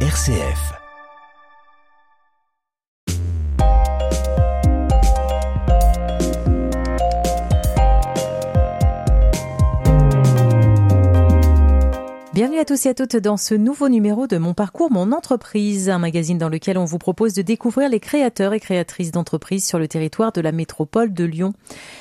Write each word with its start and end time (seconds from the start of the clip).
RCF. 0.00 0.85
Bienvenue 12.36 12.58
à 12.58 12.66
tous 12.66 12.84
et 12.84 12.90
à 12.90 12.94
toutes 12.94 13.16
dans 13.16 13.38
ce 13.38 13.54
nouveau 13.54 13.88
numéro 13.88 14.26
de 14.26 14.36
Mon 14.36 14.52
Parcours, 14.52 14.92
Mon 14.92 15.10
Entreprise, 15.12 15.88
un 15.88 15.98
magazine 15.98 16.36
dans 16.36 16.50
lequel 16.50 16.76
on 16.76 16.84
vous 16.84 16.98
propose 16.98 17.32
de 17.32 17.40
découvrir 17.40 17.88
les 17.88 17.98
créateurs 17.98 18.52
et 18.52 18.60
créatrices 18.60 19.10
d'entreprises 19.10 19.64
sur 19.64 19.78
le 19.78 19.88
territoire 19.88 20.32
de 20.32 20.42
la 20.42 20.52
métropole 20.52 21.14
de 21.14 21.24
Lyon. 21.24 21.54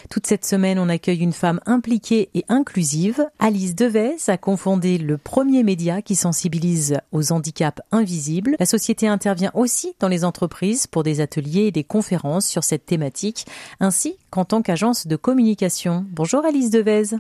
Toute 0.09 0.27
cette 0.27 0.43
semaine, 0.43 0.77
on 0.77 0.89
accueille 0.89 1.23
une 1.23 1.31
femme 1.31 1.61
impliquée 1.65 2.27
et 2.33 2.43
inclusive. 2.49 3.25
Alice 3.39 3.75
Devez 3.75 4.17
a 4.27 4.35
confondé 4.35 4.97
le 4.97 5.17
premier 5.17 5.63
média 5.63 6.01
qui 6.01 6.15
sensibilise 6.15 6.99
aux 7.13 7.31
handicaps 7.31 7.81
invisibles. 7.93 8.57
La 8.59 8.65
société 8.65 9.07
intervient 9.07 9.51
aussi 9.53 9.93
dans 10.01 10.09
les 10.09 10.25
entreprises 10.25 10.85
pour 10.85 11.03
des 11.03 11.21
ateliers 11.21 11.67
et 11.67 11.71
des 11.71 11.85
conférences 11.85 12.45
sur 12.45 12.65
cette 12.65 12.85
thématique, 12.85 13.45
ainsi 13.79 14.17
qu'en 14.31 14.43
tant 14.43 14.61
qu'agence 14.61 15.07
de 15.07 15.15
communication. 15.15 16.05
Bonjour 16.09 16.43
Alice 16.43 16.71
Devez. 16.71 17.15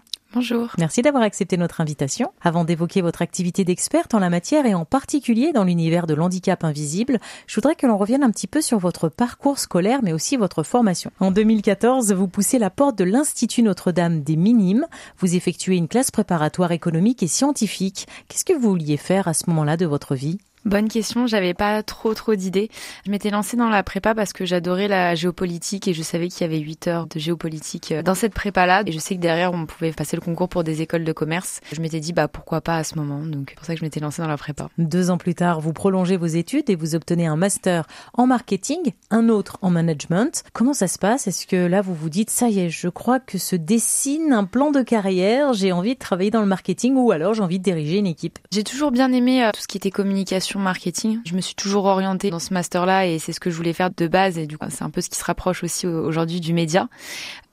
Merci 0.77 1.01
d'avoir 1.01 1.23
accepté 1.23 1.57
notre 1.57 1.81
invitation. 1.81 2.31
Avant 2.41 2.63
d'évoquer 2.63 3.01
votre 3.01 3.21
activité 3.21 3.63
d'experte 3.63 4.13
en 4.13 4.19
la 4.19 4.29
matière 4.29 4.65
et 4.65 4.73
en 4.73 4.85
particulier 4.85 5.51
dans 5.53 5.63
l'univers 5.63 6.07
de 6.07 6.13
l'handicap 6.13 6.63
invisible, 6.63 7.19
je 7.47 7.55
voudrais 7.55 7.75
que 7.75 7.87
l'on 7.87 7.97
revienne 7.97 8.23
un 8.23 8.31
petit 8.31 8.47
peu 8.47 8.61
sur 8.61 8.79
votre 8.79 9.09
parcours 9.09 9.59
scolaire 9.59 9.99
mais 10.03 10.13
aussi 10.13 10.37
votre 10.37 10.63
formation. 10.63 11.11
En 11.19 11.31
2014, 11.31 12.13
vous 12.13 12.27
poussez 12.27 12.59
la 12.59 12.69
porte 12.69 12.97
de 12.97 13.03
l'Institut 13.03 13.63
Notre-Dame 13.63 14.21
des 14.21 14.35
Minimes. 14.35 14.87
Vous 15.19 15.35
effectuez 15.35 15.75
une 15.75 15.87
classe 15.87 16.11
préparatoire 16.11 16.71
économique 16.71 17.23
et 17.23 17.27
scientifique. 17.27 18.07
Qu'est-ce 18.27 18.45
que 18.45 18.53
vous 18.53 18.69
vouliez 18.69 18.97
faire 18.97 19.27
à 19.27 19.33
ce 19.33 19.43
moment-là 19.47 19.77
de 19.77 19.85
votre 19.85 20.15
vie? 20.15 20.37
Bonne 20.65 20.87
question, 20.87 21.27
j'avais 21.27 21.53
pas 21.53 21.83
trop 21.83 22.15
trop 22.15 22.33
d'idées. 22.33 22.71
Je 23.05 23.11
m'étais 23.11 23.29
lancée 23.29 23.55
dans 23.55 23.69
la 23.69 23.83
prépa 23.83 24.15
parce 24.15 24.33
que 24.33 24.45
j'adorais 24.45 24.87
la 24.87 25.13
géopolitique 25.13 25.87
et 25.87 25.93
je 25.93 26.01
savais 26.01 26.27
qu'il 26.27 26.41
y 26.41 26.43
avait 26.45 26.57
8 26.57 26.87
heures 26.87 27.05
de 27.05 27.19
géopolitique 27.19 27.91
euh, 27.91 28.01
dans 28.01 28.15
cette 28.15 28.33
prépa-là 28.33 28.81
et 28.83 28.91
je 28.91 28.97
sais 28.97 29.15
que 29.15 29.19
derrière 29.19 29.53
on 29.53 29.67
pouvait 29.67 29.91
passer 29.91 30.17
le 30.17 30.21
concours 30.21 30.49
pour 30.49 30.63
des 30.63 30.81
écoles 30.81 31.03
de 31.03 31.11
commerce. 31.11 31.61
Je 31.71 31.79
m'étais 31.81 31.99
dit 31.99 32.13
bah 32.13 32.27
pourquoi 32.27 32.61
pas 32.61 32.77
à 32.77 32.83
ce 32.83 32.95
moment, 32.95 33.23
donc 33.23 33.49
c'est 33.49 33.55
pour 33.55 33.65
ça 33.65 33.75
que 33.75 33.79
je 33.79 33.85
m'étais 33.85 33.99
lancée 33.99 34.23
dans 34.23 34.27
la 34.27 34.37
prépa. 34.37 34.69
Deux 34.79 35.11
ans 35.11 35.19
plus 35.19 35.35
tard, 35.35 35.61
vous 35.61 35.71
prolongez 35.71 36.17
vos 36.17 36.25
études 36.25 36.67
et 36.71 36.75
vous 36.75 36.95
obtenez 36.95 37.27
un 37.27 37.35
master 37.35 37.85
en 38.15 38.25
marketing, 38.25 38.93
un 39.11 39.29
autre 39.29 39.59
en 39.61 39.69
management. 39.69 40.43
Comment 40.51 40.73
ça 40.73 40.87
se 40.87 40.97
passe? 40.97 41.27
Est-ce 41.27 41.45
que 41.45 41.67
là 41.67 41.83
vous 41.83 41.93
vous 41.93 42.09
dites 42.09 42.31
ça 42.31 42.49
y 42.49 42.61
est, 42.61 42.69
je 42.71 42.89
crois 42.89 43.19
que 43.19 43.37
se 43.37 43.55
dessine 43.55 44.33
un 44.33 44.45
plan 44.45 44.71
de 44.71 44.81
carrière, 44.81 45.53
j'ai 45.53 45.71
envie 45.71 45.93
de 45.93 45.99
travailler 45.99 46.31
dans 46.31 46.41
le 46.41 46.47
marketing 46.47 46.95
ou 46.95 47.11
alors 47.11 47.35
j'ai 47.35 47.43
envie 47.43 47.59
de 47.59 47.63
diriger 47.63 47.99
une 47.99 48.07
équipe? 48.07 48.39
J'ai 48.51 48.63
toujours 48.63 48.89
bien 48.89 49.13
aimé 49.13 49.45
euh, 49.45 49.51
tout 49.53 49.61
ce 49.61 49.67
qui 49.67 49.77
était 49.77 49.91
communication 49.91 50.54
marketing. 50.59 51.19
Je 51.25 51.33
me 51.35 51.41
suis 51.41 51.55
toujours 51.55 51.85
orientée 51.85 52.29
dans 52.29 52.39
ce 52.39 52.53
master-là 52.53 53.07
et 53.07 53.19
c'est 53.19 53.33
ce 53.33 53.39
que 53.39 53.49
je 53.49 53.55
voulais 53.55 53.73
faire 53.73 53.89
de 53.95 54.07
base 54.07 54.37
et 54.37 54.47
du 54.47 54.57
coup 54.57 54.65
c'est 54.69 54.83
un 54.83 54.89
peu 54.89 55.01
ce 55.01 55.09
qui 55.09 55.17
se 55.17 55.23
rapproche 55.25 55.63
aussi 55.63 55.87
aujourd'hui 55.87 56.39
du 56.41 56.53
média. 56.53 56.87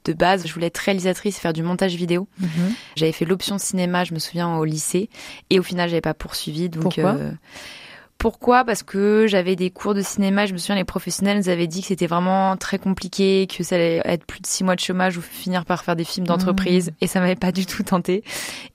De 0.04 0.12
base, 0.12 0.46
je 0.48 0.52
voulais 0.52 0.66
être 0.66 0.78
réalisatrice 0.78 1.36
et 1.38 1.40
faire 1.40 1.52
du 1.52 1.62
montage 1.62 1.94
vidéo. 1.94 2.26
Mhm. 2.40 2.48
J'avais 2.96 3.12
fait 3.12 3.24
l'option 3.24 3.56
cinéma, 3.58 4.02
je 4.04 4.14
me 4.14 4.18
souviens 4.18 4.56
au 4.56 4.64
lycée 4.64 5.08
et 5.50 5.60
au 5.60 5.62
final 5.62 5.88
j'avais 5.88 6.00
pas 6.00 6.14
poursuivi 6.14 6.68
donc 6.68 6.82
Pourquoi? 6.82 7.14
euh, 7.14 7.30
pourquoi? 8.22 8.64
Parce 8.64 8.84
que 8.84 9.26
j'avais 9.26 9.56
des 9.56 9.70
cours 9.70 9.94
de 9.94 10.00
cinéma, 10.00 10.46
je 10.46 10.52
me 10.52 10.58
souviens 10.58 10.76
les 10.76 10.84
professionnels 10.84 11.38
nous 11.38 11.48
avaient 11.48 11.66
dit 11.66 11.80
que 11.80 11.88
c'était 11.88 12.06
vraiment 12.06 12.56
très 12.56 12.78
compliqué, 12.78 13.48
que 13.48 13.64
ça 13.64 13.74
allait 13.74 14.00
être 14.04 14.24
plus 14.24 14.40
de 14.40 14.46
six 14.46 14.62
mois 14.62 14.76
de 14.76 14.80
chômage 14.80 15.18
ou 15.18 15.20
finir 15.20 15.64
par 15.64 15.82
faire 15.82 15.96
des 15.96 16.04
films 16.04 16.28
d'entreprise 16.28 16.62
Mmh. 16.72 16.94
et 17.00 17.06
ça 17.06 17.20
m'avait 17.20 17.34
pas 17.34 17.52
du 17.52 17.66
tout 17.66 17.82
tenté. 17.82 18.22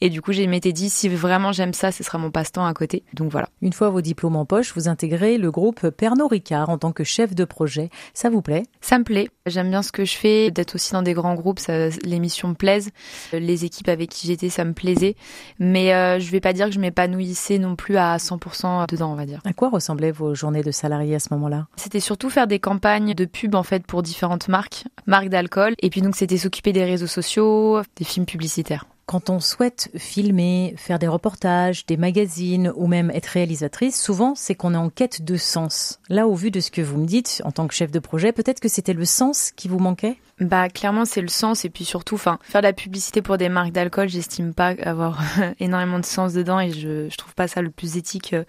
Et 0.02 0.10
du 0.10 0.22
coup, 0.22 0.32
j'ai 0.32 0.48
m'étais 0.48 0.72
dit 0.72 0.90
si 0.90 1.10
vraiment 1.10 1.52
j'aime 1.52 1.74
ça, 1.74 1.92
ce 1.92 2.04
sera 2.04 2.18
mon 2.18 2.32
passe-temps 2.32 2.66
à 2.66 2.74
côté. 2.74 3.04
Donc 3.14 3.32
voilà. 3.32 3.50
Une 3.62 3.74
fois 3.74 3.90
vos 3.90 4.02
diplômes 4.02 4.36
en 4.36 4.46
poche, 4.46 4.74
vous 4.76 4.88
intégrez 4.88 5.38
le 5.38 5.52
groupe 5.52 5.90
Pernod 5.90 6.30
Ricard 6.30 6.70
en 6.70 6.78
tant 6.78 6.92
que 6.92 7.04
chef 7.04 7.34
de 7.34 7.46
projet. 7.46 7.90
Ça 8.14 8.30
vous 8.30 8.42
plaît? 8.42 8.64
Ça 8.82 9.00
me 9.00 9.04
plaît. 9.04 9.30
J'aime 9.46 9.70
bien 9.70 9.82
ce 9.82 9.92
que 9.92 10.06
je 10.06 10.16
fais, 10.16 10.52
d'être 10.52 10.76
aussi 10.76 10.92
dans 10.92 11.02
des 11.02 11.14
grands 11.14 11.36
groupes, 11.36 11.60
l'émission 12.04 12.50
me 12.50 12.54
plaise. 12.54 12.90
Les 13.34 13.66
équipes 13.66 13.90
avec 13.90 14.10
qui 14.10 14.28
j'étais, 14.28 14.50
ça 14.50 14.66
me 14.66 14.74
plaisait. 14.74 15.16
Mais 15.60 15.94
euh, 15.94 16.20
je 16.20 16.30
vais 16.32 16.42
pas 16.42 16.54
dire 16.54 16.68
que 16.68 16.74
je 16.74 16.80
m'épanouissais 16.80 17.58
non 17.60 17.76
plus 17.76 17.98
à 17.98 18.18
100% 18.18 18.90
dedans, 18.90 19.12
on 19.12 19.16
va 19.16 19.26
dire. 19.26 19.37
À 19.46 19.54
quoi 19.54 19.70
ressemblaient 19.70 20.12
vos 20.12 20.36
journées 20.36 20.64
de 20.64 20.72
salarié 20.72 21.16
à 21.16 21.20
ce 21.20 21.34
moment-là? 21.34 21.68
C'était 21.76 22.00
surtout 22.00 22.30
faire 22.30 22.48
des 22.48 22.60
campagnes 22.60 23.14
de 23.14 23.26
pub 23.26 23.56
en 23.56 23.64
fait 23.64 23.86
pour 23.86 24.04
différentes 24.04 24.48
marques, 24.48 24.86
marques 25.06 25.30
d'alcool. 25.30 25.76
Et 25.80 25.90
puis 25.90 26.02
donc 26.02 26.16
c'était 26.16 26.38
s'occuper 26.38 26.74
des 26.74 26.86
réseaux 26.86 27.08
sociaux, 27.08 27.82
des 27.96 28.06
films 28.06 28.26
publicitaires. 28.26 28.86
Quand 29.06 29.30
on 29.30 29.40
souhaite 29.40 29.90
filmer, 29.96 30.74
faire 30.76 31.00
des 31.00 31.08
reportages, 31.08 31.86
des 31.86 31.96
magazines 31.96 32.74
ou 32.76 32.88
même 32.88 33.10
être 33.12 33.28
réalisatrice, 33.28 33.98
souvent 34.02 34.36
c'est 34.36 34.54
qu'on 34.54 34.74
est 34.74 34.78
en 34.78 34.90
quête 34.90 35.22
de 35.22 35.38
sens. 35.38 36.02
Là, 36.10 36.28
au 36.28 36.36
vu 36.36 36.52
de 36.52 36.60
ce 36.60 36.72
que 36.72 36.82
vous 36.82 36.98
me 36.98 37.06
dites 37.06 37.42
en 37.46 37.52
tant 37.52 37.68
que 37.68 37.74
chef 37.74 37.90
de 37.90 38.00
projet, 38.00 38.34
peut-être 38.34 38.60
que 38.60 38.68
c'était 38.68 38.92
le 38.92 39.06
sens 39.06 39.52
qui 39.56 39.70
vous 39.70 39.80
manquait? 39.80 40.18
Bah 40.40 40.70
clairement 40.70 41.06
c'est 41.06 41.22
le 41.22 41.28
sens 41.28 41.66
et 41.66 41.70
puis 41.70 41.84
surtout, 41.86 42.16
enfin 42.16 42.38
faire 42.44 42.62
de 42.62 42.68
la 42.68 42.74
publicité 42.74 43.22
pour 43.22 43.38
des 43.38 43.50
marques 43.50 43.72
d'alcool, 43.72 44.08
j'estime 44.08 44.54
pas 44.54 44.76
avoir 44.84 45.22
énormément 45.60 46.00
de 46.00 46.06
sens 46.06 46.34
dedans 46.34 46.60
et 46.60 46.72
je, 46.72 47.10
je 47.10 47.18
trouve 47.18 47.34
pas 47.34 47.48
ça 47.48 47.62
le 47.62 47.72
plus 47.72 47.98
éthique 47.98 48.34
euh, 48.34 48.44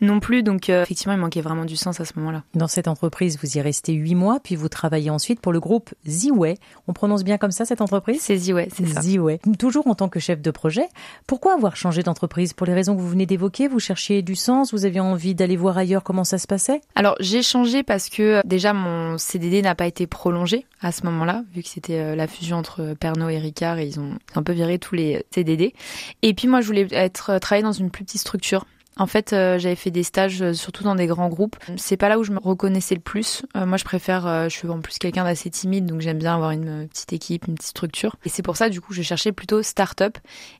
non 0.00 0.20
plus. 0.20 0.42
Donc 0.42 0.68
euh, 0.68 0.82
effectivement 0.82 1.14
il 1.14 1.20
manquait 1.20 1.40
vraiment 1.40 1.64
du 1.64 1.76
sens 1.76 2.00
à 2.00 2.04
ce 2.04 2.12
moment-là. 2.16 2.42
Dans 2.54 2.66
cette 2.66 2.88
entreprise, 2.88 3.38
vous 3.42 3.56
y 3.56 3.60
restez 3.60 3.92
huit 3.92 4.14
mois, 4.14 4.40
puis 4.42 4.56
vous 4.56 4.68
travaillez 4.68 5.10
ensuite 5.10 5.40
pour 5.40 5.52
le 5.52 5.60
groupe 5.60 5.94
Ziway. 6.06 6.56
On 6.88 6.92
prononce 6.92 7.24
bien 7.24 7.38
comme 7.38 7.52
ça 7.52 7.64
cette 7.64 7.80
entreprise? 7.80 8.20
C'est 8.20 8.52
ouais, 8.52 8.68
c'est 8.74 8.86
ça. 8.86 9.00
Ziway. 9.00 9.40
Toujours 9.58 9.86
en 9.86 9.94
tant 9.94 10.08
que 10.08 10.20
chef 10.20 10.40
de 10.40 10.50
projet, 10.50 10.88
pourquoi 11.26 11.54
avoir 11.54 11.76
changé 11.76 12.02
d'entreprise? 12.02 12.52
Pour 12.52 12.66
les 12.66 12.74
raisons 12.74 12.96
que 12.96 13.00
vous 13.00 13.08
venez 13.08 13.26
d'évoquer, 13.26 13.68
vous 13.68 13.80
cherchiez 13.80 14.22
du 14.22 14.34
sens, 14.34 14.72
vous 14.72 14.84
aviez 14.84 15.00
envie 15.00 15.34
d'aller 15.34 15.56
voir 15.56 15.78
ailleurs 15.78 16.02
comment 16.02 16.24
ça 16.24 16.38
se 16.38 16.46
passait? 16.46 16.80
Alors 16.94 17.14
j'ai 17.20 17.42
changé 17.42 17.82
parce 17.82 18.08
que 18.08 18.22
euh, 18.22 18.40
déjà 18.44 18.72
mon 18.72 19.18
CDD 19.18 19.62
n'a 19.62 19.74
pas 19.74 19.86
été 19.86 20.06
prolongé 20.06 20.66
à 20.80 20.92
ce 20.92 21.04
moment-là, 21.04 21.27
vu 21.52 21.62
que 21.62 21.68
c'était 21.68 21.98
euh, 21.98 22.16
la 22.16 22.26
fusion 22.26 22.56
entre 22.56 22.94
Pernod 22.98 23.30
et 23.30 23.38
Ricard 23.38 23.78
et 23.78 23.86
ils 23.86 24.00
ont 24.00 24.18
un 24.34 24.42
peu 24.42 24.52
viré 24.52 24.78
tous 24.78 24.94
les 24.94 25.24
CDD. 25.30 25.74
Et 26.22 26.34
puis 26.34 26.48
moi 26.48 26.60
je 26.60 26.66
voulais 26.66 26.86
être 26.90 27.30
euh, 27.30 27.38
travailler 27.38 27.62
dans 27.62 27.72
une 27.72 27.90
plus 27.90 28.04
petite 28.04 28.20
structure. 28.20 28.64
En 28.98 29.06
fait, 29.06 29.32
euh, 29.32 29.58
j'avais 29.58 29.76
fait 29.76 29.92
des 29.92 30.02
stages 30.02 30.42
euh, 30.42 30.52
surtout 30.52 30.82
dans 30.82 30.96
des 30.96 31.06
grands 31.06 31.28
groupes. 31.28 31.56
C'est 31.76 31.96
pas 31.96 32.08
là 32.08 32.18
où 32.18 32.24
je 32.24 32.32
me 32.32 32.38
reconnaissais 32.38 32.96
le 32.96 33.00
plus. 33.00 33.42
Euh, 33.56 33.64
moi, 33.64 33.78
je 33.78 33.84
préfère, 33.84 34.48
je 34.48 34.54
suis 34.54 34.68
en 34.68 34.80
plus 34.80 34.98
quelqu'un 34.98 35.24
d'assez 35.24 35.50
timide, 35.50 35.86
donc 35.86 36.00
j'aime 36.00 36.18
bien 36.18 36.34
avoir 36.34 36.50
une 36.50 36.88
petite 36.88 37.12
équipe, 37.12 37.46
une 37.46 37.54
petite 37.54 37.70
structure. 37.70 38.16
Et 38.24 38.28
c'est 38.28 38.42
pour 38.42 38.56
ça, 38.56 38.68
du 38.68 38.80
coup, 38.80 38.92
je 38.92 39.02
cherchais 39.02 39.32
plutôt 39.32 39.62
start-up. 39.62 40.18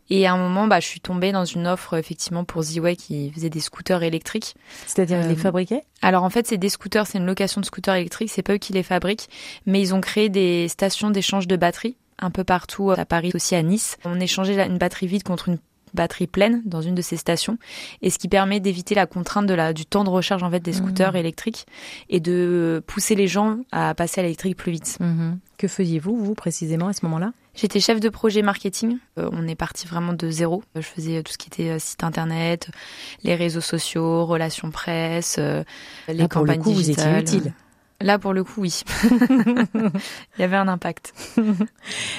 Et 0.08 0.26
à 0.26 0.32
un 0.32 0.38
moment, 0.38 0.68
bah, 0.68 0.80
je 0.80 0.86
suis 0.86 1.00
tombée 1.00 1.32
dans 1.32 1.44
une 1.44 1.66
offre 1.66 1.94
effectivement 1.94 2.44
pour 2.44 2.62
Ziway 2.62 2.96
qui 2.96 3.30
faisait 3.32 3.50
des 3.50 3.60
scooters 3.60 4.02
électriques. 4.02 4.54
C'est-à-dire, 4.86 5.20
ils 5.20 5.28
les 5.28 5.36
fabriquaient? 5.36 5.82
Alors 6.00 6.22
en 6.22 6.30
fait, 6.30 6.46
c'est 6.46 6.58
des 6.58 6.68
scooters, 6.68 7.06
c'est 7.06 7.18
une 7.18 7.26
location 7.26 7.60
de 7.60 7.66
scooters 7.66 7.96
électriques. 7.96 8.30
C'est 8.30 8.42
pas 8.42 8.54
eux 8.54 8.58
qui 8.58 8.72
les 8.72 8.84
fabriquent, 8.84 9.28
mais 9.66 9.80
ils 9.80 9.94
ont 9.94 10.00
créé 10.00 10.28
des 10.28 10.68
stations 10.68 11.10
d'échange 11.10 11.48
de 11.48 11.56
batteries 11.56 11.96
un 12.20 12.30
peu 12.30 12.44
partout 12.44 12.90
à 12.90 13.04
Paris, 13.04 13.30
aussi 13.34 13.54
à 13.54 13.62
Nice. 13.62 13.96
On 14.04 14.18
échangeait 14.18 14.66
une 14.66 14.78
batterie 14.78 15.06
vide 15.06 15.22
contre 15.22 15.48
une 15.48 15.58
batterie 15.94 16.26
pleine 16.26 16.62
dans 16.64 16.80
une 16.80 16.94
de 16.94 17.02
ces 17.02 17.16
stations 17.16 17.58
et 18.02 18.10
ce 18.10 18.18
qui 18.18 18.28
permet 18.28 18.60
d'éviter 18.60 18.94
la 18.94 19.06
contrainte 19.06 19.46
de 19.46 19.54
la 19.54 19.72
du 19.72 19.86
temps 19.86 20.04
de 20.04 20.10
recharge 20.10 20.42
en 20.42 20.50
fait 20.50 20.60
des 20.60 20.72
scooters 20.72 21.16
électriques 21.16 21.66
et 22.08 22.20
de 22.20 22.82
pousser 22.86 23.14
les 23.14 23.28
gens 23.28 23.58
à 23.72 23.94
passer 23.94 24.20
à 24.20 24.22
l'électrique 24.22 24.56
plus 24.56 24.72
vite. 24.72 24.98
Mhm. 25.00 25.38
Que 25.56 25.66
faisiez-vous, 25.66 26.16
vous, 26.16 26.34
précisément, 26.34 26.86
à 26.86 26.92
ce 26.92 27.04
moment-là? 27.06 27.32
J'étais 27.56 27.80
chef 27.80 27.98
de 27.98 28.08
projet 28.08 28.42
marketing. 28.42 28.98
Euh, 29.18 29.28
on 29.32 29.48
est 29.48 29.56
parti 29.56 29.88
vraiment 29.88 30.12
de 30.12 30.30
zéro. 30.30 30.62
Je 30.76 30.80
faisais 30.82 31.20
tout 31.24 31.32
ce 31.32 31.38
qui 31.38 31.48
était 31.48 31.70
euh, 31.70 31.78
site 31.80 32.04
internet, 32.04 32.68
les 33.24 33.34
réseaux 33.34 33.60
sociaux, 33.60 34.24
relations 34.24 34.70
presse, 34.70 35.36
euh, 35.40 35.64
les 36.06 36.14
Là, 36.14 36.28
pour 36.28 36.44
le 36.44 36.54
campagnes 36.54 36.62
vous 36.62 36.80
étiez 36.80 36.94
digitales. 36.94 37.22
utile. 37.22 37.52
Là, 38.00 38.16
pour 38.16 38.32
le 38.32 38.44
coup, 38.44 38.60
oui. 38.60 38.82
Il 39.10 39.90
y 40.38 40.44
avait 40.44 40.56
un 40.56 40.68
impact. 40.68 41.12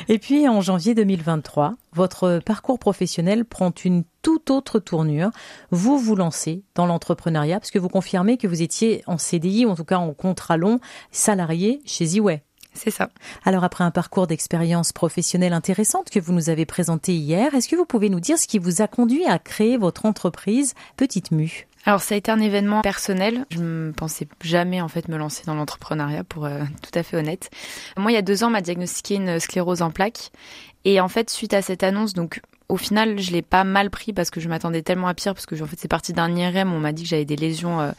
Et 0.10 0.20
puis, 0.20 0.46
en 0.50 0.60
janvier 0.60 0.94
2023, 0.94 1.76
votre 1.94 2.42
parcours 2.46 2.80
professionnel 2.80 3.46
prend 3.46 3.72
une 3.86 4.04
toute 4.22 4.50
autre 4.50 4.80
tournure. 4.80 5.32
Vous 5.72 5.98
vous 5.98 6.18
lancez 6.18 6.64
dans 6.76 6.86
l'entrepreneuriat 6.86 7.62
parce 7.62 7.72
que 7.72 7.80
vous 7.80 7.88
confirmez 7.88 8.36
que 8.36 8.48
vous 8.48 8.62
étiez 8.62 9.04
en 9.08 9.18
CDI 9.18 9.66
ou 9.66 9.70
en 9.70 9.76
tout 9.76 9.86
cas 9.86 10.00
en 10.00 10.14
contrat 10.14 10.58
long 10.58 10.82
salarié 11.12 11.82
chez 11.86 12.06
Ziway. 12.06 12.44
C'est 12.74 12.92
ça. 12.92 13.10
Alors 13.46 13.64
après 13.64 13.86
un 13.86 13.92
parcours 13.92 14.28
d'expérience 14.28 14.92
professionnelle 14.92 15.54
intéressante 15.54 16.10
que 16.10 16.20
vous 16.20 16.34
nous 16.34 16.50
avez 16.50 16.66
présenté 16.66 17.16
hier, 17.16 17.56
est-ce 17.56 17.70
que 17.70 17.78
vous 17.78 17.86
pouvez 17.86 18.10
nous 18.10 18.20
dire 18.20 18.38
ce 18.38 18.48
qui 18.48 18.60
vous 18.60 18.82
a 18.82 18.88
conduit 18.88 19.26
à 19.26 19.40
créer 19.40 19.78
votre 19.78 20.06
entreprise 20.06 20.74
Petite 20.98 21.32
Mue? 21.32 21.69
Alors 21.86 22.02
ça 22.02 22.16
a 22.16 22.18
été 22.18 22.32
un 22.32 22.40
événement 22.40 22.82
personnel. 22.82 23.46
Je 23.50 23.60
ne 23.60 23.92
pensais 23.92 24.28
jamais 24.42 24.82
en 24.82 24.88
fait 24.88 25.08
me 25.08 25.18
lancer 25.18 25.44
dans 25.46 25.56
l'entrepreneuriat 25.56 26.24
pour 26.24 26.46
euh, 26.46 26.60
tout 26.82 26.98
à 26.98 27.04
fait 27.04 27.18
honnête. 27.18 27.50
Moi 27.98 28.12
il 28.12 28.16
y 28.16 28.18
a 28.18 28.22
deux 28.22 28.44
ans 28.44 28.48
on 28.48 28.52
m'a 28.52 28.62
diagnostiqué 28.62 29.16
une 29.16 29.40
sclérose 29.40 29.82
en 29.82 29.92
plaques 29.92 30.32
et 30.86 31.00
en 31.00 31.08
fait 31.08 31.30
suite 31.30 31.54
à 31.54 31.62
cette 31.62 31.84
annonce 31.84 32.14
donc 32.14 32.42
Au 32.70 32.78
final, 32.78 33.20
je 33.20 33.32
l'ai 33.32 33.42
pas 33.42 33.64
mal 33.64 33.90
pris 33.90 34.14
parce 34.14 34.30
que 34.30 34.40
je 34.40 34.48
m'attendais 34.48 34.84
tellement 34.84 35.08
à 35.08 35.16
pire 35.16 35.34
parce 35.34 35.48
que 35.48 35.62
en 35.62 35.66
fait 35.66 35.78
c'est 35.80 35.88
parti 35.88 36.14
d'un 36.14 36.36
IRM. 36.36 36.72
On 36.72 36.80
m'a 36.80 36.92
dit 36.92 37.04
que 37.04 37.10
j'avais 37.10 37.26
des 37.26 37.36
lésions 37.36 37.82
euh, 37.82 37.92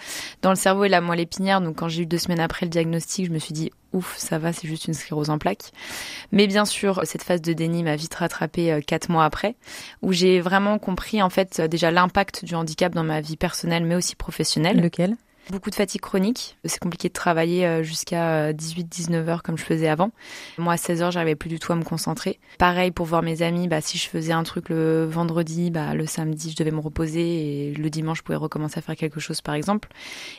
dans 0.43 0.51
le 0.51 0.57
cerveau 0.57 0.85
et 0.85 0.89
la 0.89 1.01
moelle 1.01 1.21
épinière. 1.21 1.61
Donc 1.61 1.77
quand 1.77 1.89
j'ai 1.89 2.03
eu 2.03 2.07
deux 2.07 2.19
semaines 2.19 2.41
après 2.41 2.67
le 2.67 2.71
diagnostic, 2.71 3.27
je 3.27 3.33
me 3.33 3.39
suis 3.39 3.53
dit 3.53 3.73
ouf, 3.93 4.17
ça 4.17 4.39
va, 4.39 4.53
c'est 4.53 4.69
juste 4.69 4.87
une 4.87 4.95
sclérose 4.95 5.31
en 5.31 5.39
plaques. 5.39 5.73
Mais 6.31 6.47
bien 6.47 6.65
sûr, 6.65 7.01
cette 7.05 7.25
phase 7.25 7.43
de 7.43 7.53
déni 7.53 7.83
m'a 7.83 7.97
vite 7.97 8.15
rattrapé 8.15 8.73
euh, 8.73 8.81
quatre 8.81 9.09
mois 9.11 9.25
après, 9.25 9.57
où 10.03 10.13
j'ai 10.13 10.41
vraiment 10.41 10.79
compris 10.79 11.21
en 11.21 11.31
fait 11.31 11.61
déjà 11.61 11.91
l'impact 11.91 12.45
du 12.45 12.55
handicap 12.55 12.95
dans 12.95 13.05
ma 13.05 13.21
vie 13.21 13.37
personnelle, 13.37 13.85
mais 13.85 13.97
aussi 13.97 14.15
professionnelle. 14.15 14.81
Lequel? 14.81 15.17
Beaucoup 15.51 15.71
de 15.71 15.75
fatigue 15.75 16.01
chronique. 16.01 16.57
C'est 16.65 16.79
compliqué 16.79 17.09
de 17.09 17.13
travailler 17.13 17.67
euh, 17.67 17.83
jusqu'à 17.83 18.53
18-19 18.53 19.15
euh, 19.15 19.27
heures 19.27 19.43
comme 19.43 19.59
je 19.59 19.65
faisais 19.65 19.89
avant. 19.89 20.13
Moi, 20.59 20.75
à 20.75 20.77
16 20.77 21.03
heures, 21.03 21.11
j'arrivais 21.11 21.35
plus 21.35 21.49
du 21.49 21.59
tout 21.59 21.73
à 21.73 21.77
me 21.77 21.83
concentrer. 21.83 22.39
Pareil 22.59 22.93
pour 22.93 23.07
voir 23.07 23.23
mes 23.23 23.43
amis. 23.43 23.67
Bah, 23.67 23.81
si 23.81 23.99
je 23.99 24.09
faisais 24.09 24.33
un 24.33 24.45
truc 24.45 24.69
le 24.69 25.07
vendredi, 25.07 25.73
bah, 25.73 25.95
le 25.95 26.07
samedi, 26.07 26.53
je 26.53 26.57
devais 26.57 26.71
me 26.71 26.79
reposer 26.79 27.71
et 27.71 27.75
le 27.75 27.91
dimanche, 27.91 28.19
je 28.19 28.23
pouvais 28.23 28.37
recommencer 28.37 28.79
à 28.79 28.83
faire 28.83 28.95
quelque 28.95 29.19
chose, 29.19 29.41
par 29.41 29.57
exemple. 29.57 29.89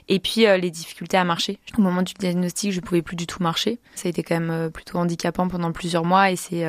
Et 0.07 0.19
puis, 0.19 0.47
euh, 0.47 0.55
les 0.55 0.71
difficultés 0.71 1.17
à 1.17 1.25
marcher. 1.25 1.59
Au 1.77 1.81
moment 1.81 2.03
du 2.03 2.13
diagnostic, 2.13 2.71
je 2.71 2.79
pouvais 2.79 3.01
plus 3.01 3.17
du 3.17 3.27
tout 3.27 3.43
marcher. 3.43 3.79
Ça 3.95 4.07
a 4.07 4.11
été 4.11 4.23
quand 4.23 4.39
même 4.39 4.71
plutôt 4.71 4.97
handicapant 4.97 5.49
pendant 5.49 5.73
plusieurs 5.73 6.05
mois 6.05 6.31
et 6.31 6.37
c'est 6.37 6.65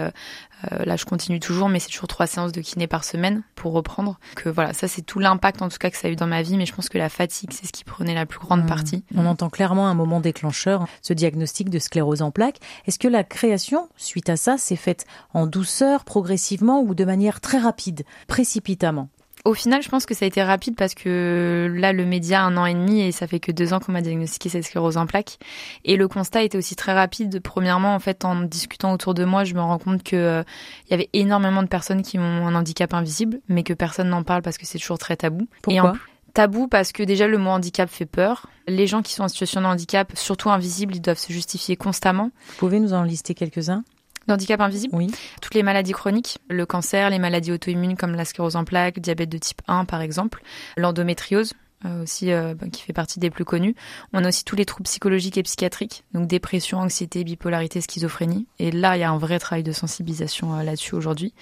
là, 0.70 0.97
je 0.97 1.05
continue 1.05 1.41
toujours, 1.41 1.69
mais 1.69 1.79
c'est 1.79 1.91
toujours 1.91 2.09
trois 2.09 2.26
séances 2.26 2.53
de 2.53 2.61
kiné 2.61 2.87
par 2.87 3.05
semaine 3.05 3.43
pour 3.55 3.73
reprendre. 3.73 4.19
Que 4.37 4.49
voilà, 4.49 4.73
ça 4.73 4.88
c'est 4.88 5.03
tout 5.03 5.19
l'impact 5.19 5.62
en 5.62 5.69
tout 5.69 5.79
cas 5.79 5.91
que 5.91 5.97
ça 5.97 6.09
a 6.09 6.11
eu 6.11 6.17
dans 6.17 6.26
ma 6.26 6.43
vie, 6.43 6.56
mais 6.56 6.67
je 6.67 6.75
pense 6.75 6.88
que 6.88 6.99
la 6.99 7.09
fatigue, 7.09 7.50
c'est 7.53 7.67
ce 7.67 7.73
qui 7.73 7.85
prenait 7.85 8.14
la 8.14 8.26
plus 8.26 8.38
grande 8.38 8.64
mmh. 8.64 8.67
partie. 8.67 9.05
On 9.17 9.26
entend 9.26 9.50
clairement 9.50 9.88
un 9.88 9.94
moment 9.94 10.20
déclencheur, 10.20 10.87
ce 11.03 11.12
diagnostic 11.12 11.70
de 11.70 11.79
sclérose 11.79 12.23
en 12.23 12.31
plaques. 12.31 12.59
Est-ce 12.87 12.99
que 12.99 13.09
la 13.09 13.25
création, 13.25 13.88
suite 13.97 14.29
à 14.29 14.37
ça, 14.37 14.59
s'est 14.59 14.76
faite 14.76 15.06
en 15.35 15.47
douceur, 15.47 16.05
progressivement 16.05 16.81
ou 16.81 16.94
de 16.94 17.05
manière 17.05 17.41
très 17.41 17.58
rapide, 17.58 18.03
précipitamment? 18.26 19.08
Au 19.44 19.55
final, 19.55 19.83
je 19.83 19.89
pense 19.89 20.06
que 20.06 20.15
ça 20.15 20.25
a 20.25 20.29
été 20.29 20.43
rapide 20.43 20.77
parce 20.77 20.94
que 20.94 21.73
là, 21.75 21.93
le 21.93 22.05
média 22.05 22.43
a 22.43 22.44
un 22.44 22.56
an 22.56 22.67
et 22.67 22.75
demi 22.75 23.00
et 23.00 23.12
ça 23.12 23.27
fait 23.27 23.41
que 23.41 23.50
deux 23.50 23.73
ans 23.73 23.81
qu'on 23.81 23.93
m'a 23.93 24.00
diagnostiqué 24.00 24.49
cette 24.49 24.65
sclérose 24.65 24.97
en 24.97 25.06
plaques. 25.06 25.39
Et 25.85 25.97
le 25.97 26.06
constat 26.06 26.44
était 26.44 26.59
aussi 26.59 26.77
très 26.77 26.93
rapide. 26.93 27.41
Premièrement, 27.41 27.94
en 27.94 27.99
fait, 27.99 28.25
en 28.25 28.43
discutant 28.43 28.93
autour 28.93 29.15
de 29.15 29.25
moi, 29.25 29.44
je 29.44 29.55
me 29.55 29.61
rends 29.61 29.79
compte 29.79 30.03
que 30.05 30.17
euh, 30.17 30.43
il 30.87 30.93
y 30.93 30.94
avait 30.94 31.09
énormément 31.12 31.62
de 31.62 31.69
personnes 31.69 32.03
qui 32.03 32.19
ont 32.19 32.23
un 32.23 32.55
handicap 32.55 32.94
invisible, 32.94 33.41
mais 33.49 33.65
que 33.65 33.73
personne 33.73 34.09
n'en 34.09 34.23
parle 34.23 34.43
parce 34.43 34.59
que 34.59 34.67
c'est 34.67 34.79
toujours 34.79 34.99
très 34.99 35.17
tabou. 35.17 35.49
Pourquoi? 35.62 35.94
Tabou 36.35 36.69
parce 36.69 36.93
que 36.93 37.03
déjà 37.03 37.27
le 37.27 37.37
mot 37.37 37.50
handicap 37.50 37.91
fait 37.91 38.06
peur. 38.06 38.47
Les 38.69 38.87
gens 38.87 39.03
qui 39.03 39.12
sont 39.12 39.25
en 39.25 39.29
situation 39.29 39.61
de 39.61 39.67
handicap, 39.67 40.12
surtout 40.15 40.50
invisibles, 40.50 40.94
ils 40.94 41.03
doivent 41.03 41.19
se 41.19 41.33
justifier 41.33 41.77
constamment. 41.77 42.31
Vous 42.47 42.56
pouvez 42.59 42.81
nous 42.81 42.94
en 42.94 43.03
lister 43.03 43.35
quelques-uns? 43.35 43.83
L'handicap 44.28 44.60
invisible 44.60 44.94
Oui. 44.94 45.10
Toutes 45.40 45.54
les 45.54 45.62
maladies 45.62 45.92
chroniques, 45.92 46.38
le 46.48 46.66
cancer, 46.66 47.10
les 47.10 47.19
maladies 47.19 47.52
auto-immunes 47.52 47.96
comme 47.96 48.14
la 48.14 48.24
sclérose 48.24 48.56
en 48.56 48.64
plaques, 48.64 49.00
diabète 49.00 49.28
de 49.28 49.38
type 49.38 49.62
1 49.69 49.84
par 49.84 50.00
exemple, 50.00 50.42
l'endométriose 50.76 51.54
euh, 51.84 52.04
aussi 52.04 52.30
euh, 52.30 52.54
bah, 52.54 52.66
qui 52.70 52.82
fait 52.82 52.92
partie 52.92 53.19
des 53.19 53.30
plus 53.30 53.44
connus. 53.44 53.74
On 54.12 54.24
a 54.24 54.28
aussi 54.28 54.44
tous 54.44 54.54
les 54.54 54.64
troubles 54.64 54.84
psychologiques 54.84 55.36
et 55.36 55.42
psychiatriques, 55.42 56.04
donc 56.14 56.28
dépression, 56.28 56.78
anxiété, 56.78 57.24
bipolarité, 57.24 57.80
schizophrénie. 57.80 58.46
Et 58.60 58.70
là, 58.70 58.96
il 58.96 59.00
y 59.00 59.02
a 59.02 59.10
un 59.10 59.19
vrai 59.19 59.40
travail 59.40 59.64
de 59.64 59.72
sensibilisation 59.72 60.54
euh, 60.54 60.62
là-dessus 60.62 60.94
aujourd'hui. 60.94 61.34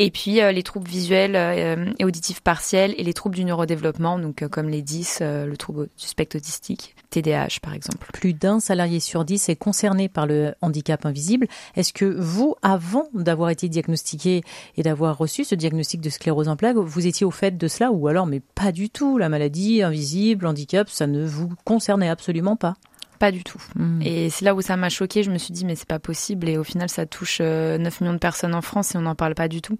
Et 0.00 0.10
puis 0.10 0.40
euh, 0.40 0.50
les 0.50 0.64
troubles 0.64 0.88
visuels 0.88 1.36
euh, 1.36 1.92
et 2.00 2.04
auditifs 2.04 2.40
partiels 2.40 2.94
et 2.98 3.04
les 3.04 3.14
troubles 3.14 3.36
du 3.36 3.44
neurodéveloppement, 3.44 4.18
donc 4.18 4.42
euh, 4.42 4.48
comme 4.48 4.68
les 4.68 4.82
10, 4.82 5.20
le 5.20 5.56
trouble 5.56 5.88
du 5.96 6.06
spectre 6.06 6.36
autistique, 6.36 6.96
TDAH 7.10 7.60
par 7.62 7.74
exemple. 7.74 8.10
Plus 8.12 8.34
d'un 8.34 8.58
salarié 8.58 8.98
sur 8.98 9.24
10 9.24 9.48
est 9.48 9.56
concerné 9.56 10.08
par 10.08 10.26
le 10.26 10.54
handicap 10.60 11.06
invisible. 11.06 11.46
Est-ce 11.76 11.92
que 11.92 12.04
vous, 12.04 12.56
avant 12.62 13.08
d'avoir 13.14 13.50
été 13.50 13.68
diagnostiqué 13.68 14.42
et 14.76 14.82
d'avoir 14.82 15.16
reçu 15.16 15.44
ce 15.44 15.54
diagnostic 15.54 16.00
de 16.00 16.10
sclérose 16.10 16.48
en 16.48 16.56
plaques, 16.56 16.76
vous 16.76 17.06
étiez 17.06 17.24
au 17.24 17.30
fait 17.30 17.56
de 17.56 17.68
cela 17.68 17.92
ou 17.92 18.08
alors 18.08 18.26
mais 18.26 18.40
pas 18.40 18.72
du 18.72 18.90
tout, 18.90 19.16
la 19.16 19.28
maladie 19.28 19.82
invisible, 19.82 20.46
handicap, 20.46 20.88
ça 20.90 21.06
ne 21.06 21.24
vous 21.24 21.52
concernait 21.64 22.08
absolument 22.08 22.56
pas? 22.56 22.74
Pas 23.18 23.30
du 23.30 23.44
tout. 23.44 23.62
Hmm. 23.76 24.00
Et 24.02 24.30
c'est 24.30 24.44
là 24.44 24.54
où 24.54 24.60
ça 24.60 24.76
m'a 24.76 24.88
choqué. 24.88 25.22
Je 25.22 25.30
me 25.30 25.38
suis 25.38 25.52
dit, 25.52 25.64
mais 25.64 25.74
c'est 25.74 25.88
pas 25.88 25.98
possible. 25.98 26.48
Et 26.48 26.58
au 26.58 26.64
final, 26.64 26.88
ça 26.88 27.06
touche 27.06 27.40
9 27.40 27.46
euh, 27.46 27.78
millions 28.00 28.12
de 28.12 28.18
personnes 28.18 28.54
en 28.54 28.62
France 28.62 28.94
et 28.94 28.98
on 28.98 29.02
n'en 29.02 29.14
parle 29.14 29.34
pas 29.34 29.48
du 29.48 29.62
tout. 29.62 29.78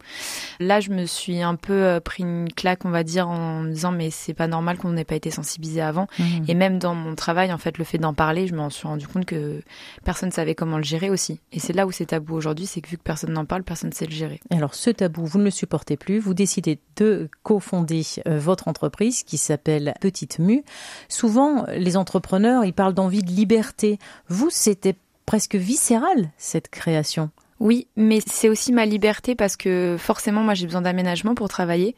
Là, 0.60 0.80
je 0.80 0.90
me 0.90 1.06
suis 1.06 1.42
un 1.42 1.56
peu 1.56 1.72
euh, 1.72 2.00
pris 2.00 2.22
une 2.22 2.52
claque, 2.52 2.84
on 2.84 2.90
va 2.90 3.02
dire, 3.02 3.28
en 3.28 3.62
me 3.62 3.70
disant, 3.70 3.92
mais 3.92 4.10
c'est 4.10 4.34
pas 4.34 4.46
normal 4.46 4.78
qu'on 4.78 4.90
n'ait 4.90 5.04
pas 5.04 5.16
été 5.16 5.30
sensibilisé 5.30 5.80
avant. 5.80 6.06
Hmm. 6.18 6.44
Et 6.48 6.54
même 6.54 6.78
dans 6.78 6.94
mon 6.94 7.14
travail, 7.14 7.52
en 7.52 7.58
fait, 7.58 7.78
le 7.78 7.84
fait 7.84 7.98
d'en 7.98 8.14
parler, 8.14 8.46
je 8.46 8.54
m'en 8.54 8.70
suis 8.70 8.86
rendu 8.86 9.06
compte 9.06 9.24
que 9.24 9.62
personne 10.04 10.30
savait 10.30 10.54
comment 10.54 10.76
le 10.76 10.84
gérer 10.84 11.10
aussi. 11.10 11.40
Et 11.52 11.58
c'est 11.58 11.72
là 11.72 11.86
où 11.86 11.92
c'est 11.92 12.06
tabou 12.06 12.34
aujourd'hui, 12.34 12.66
c'est 12.66 12.80
que 12.80 12.88
vu 12.88 12.96
que 12.96 13.02
personne 13.02 13.32
n'en 13.32 13.44
parle, 13.44 13.62
personne 13.62 13.90
ne 13.90 13.94
sait 13.94 14.06
le 14.06 14.12
gérer. 14.12 14.40
Alors, 14.50 14.74
ce 14.74 14.90
tabou, 14.90 15.26
vous 15.26 15.38
ne 15.38 15.44
le 15.44 15.50
supportez 15.50 15.96
plus. 15.96 16.18
Vous 16.18 16.34
décidez 16.34 16.78
de 16.96 17.28
cofonder 17.42 18.02
euh, 18.26 18.38
votre 18.38 18.68
entreprise 18.68 19.22
qui 19.24 19.38
s'appelle 19.38 19.94
Petite 20.00 20.38
Mue. 20.38 20.62
Souvent, 21.08 21.64
les 21.68 21.96
entrepreneurs, 21.96 22.64
ils 22.64 22.72
parlent 22.72 22.94
d'envie 22.94 23.23
de 23.24 23.30
liberté. 23.30 23.98
Vous, 24.28 24.50
c'était 24.50 24.96
presque 25.26 25.54
viscéral, 25.54 26.30
cette 26.36 26.68
création. 26.68 27.30
Oui, 27.60 27.86
mais 27.96 28.18
c'est 28.26 28.48
aussi 28.48 28.72
ma 28.72 28.84
liberté 28.84 29.34
parce 29.34 29.56
que 29.56 29.96
forcément, 29.98 30.42
moi, 30.42 30.54
j'ai 30.54 30.66
besoin 30.66 30.82
d'aménagement 30.82 31.34
pour 31.34 31.48
travailler. 31.48 31.94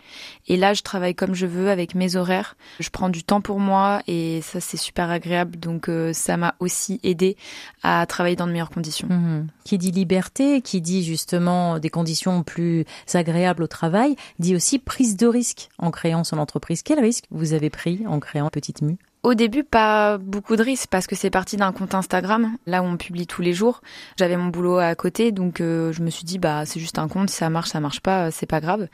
Et 0.46 0.56
là, 0.56 0.75
je 0.75 0.82
travaille 0.82 1.14
comme 1.14 1.34
je 1.34 1.46
veux 1.46 1.70
avec 1.70 1.94
mes 1.94 2.14
horaires. 2.14 2.56
Je 2.78 2.90
prends 2.90 3.08
du 3.08 3.25
temps 3.25 3.40
pour 3.40 3.58
moi 3.58 4.02
et 4.06 4.43
ça, 4.43 4.61
c'est 4.61 4.76
super 4.76 5.11
agréable. 5.11 5.58
Donc, 5.58 5.88
euh, 5.88 6.12
ça 6.12 6.37
m'a 6.37 6.55
aussi 6.61 7.00
aidé 7.02 7.37
à 7.82 8.05
travailler 8.06 8.37
dans 8.37 8.46
de 8.46 8.52
meilleures 8.52 8.70
conditions. 8.70 9.08
Mmh. 9.08 9.46
Qui 9.64 9.78
dit 9.78 9.90
liberté, 9.90 10.61
qui 10.61 10.81
dit 10.81 11.02
justement 11.02 11.78
des 11.78 11.90
conditions 11.90 12.43
plus 12.43 12.84
agréables 13.14 13.62
au 13.62 13.67
travail, 13.67 14.14
dit 14.38 14.55
aussi 14.55 14.78
prise 14.78 15.17
de 15.17 15.26
risque 15.26 15.69
en 15.78 15.90
créant 15.90 16.23
son 16.23 16.38
entreprise. 16.38 16.82
Quel 16.82 17.00
risque 17.00 17.25
vous 17.31 17.55
avez 17.55 17.70
pris 17.70 18.05
en 18.06 18.20
créant 18.20 18.50
Petite 18.50 18.82
Mue? 18.82 18.99
Au 19.26 19.34
début, 19.34 19.64
pas 19.64 20.19
beaucoup 20.19 20.55
de 20.55 20.62
risques 20.62 20.88
parce 20.88 21.08
que 21.08 21.17
c'est 21.17 21.31
parti 21.31 21.56
d'un 21.56 21.73
compte 21.73 21.96
Instagram, 21.96 22.56
là 22.64 22.81
où 22.81 22.87
on 22.87 22.96
publie 22.96 23.26
tous 23.26 23.43
les 23.43 23.52
jours. 23.52 23.81
J'avais 24.17 24.37
mon 24.37 24.46
boulot 24.46 24.78
à 24.78 24.94
côté, 24.94 25.32
donc 25.32 25.61
euh, 25.61 25.90
je 25.93 26.00
me 26.02 26.11
suis 26.11 26.23
dit 26.23 26.38
bah 26.38 26.64
c'est 26.64 26.78
juste 26.78 26.96
un 27.00 27.08
compte, 27.08 27.28
ça 27.28 27.50
marche, 27.50 27.70
ça 27.70 27.81
marche 27.81 27.99
pas, 27.99 28.31
c'est 28.31 28.46
pas 28.46 28.61
grave. 28.61 28.87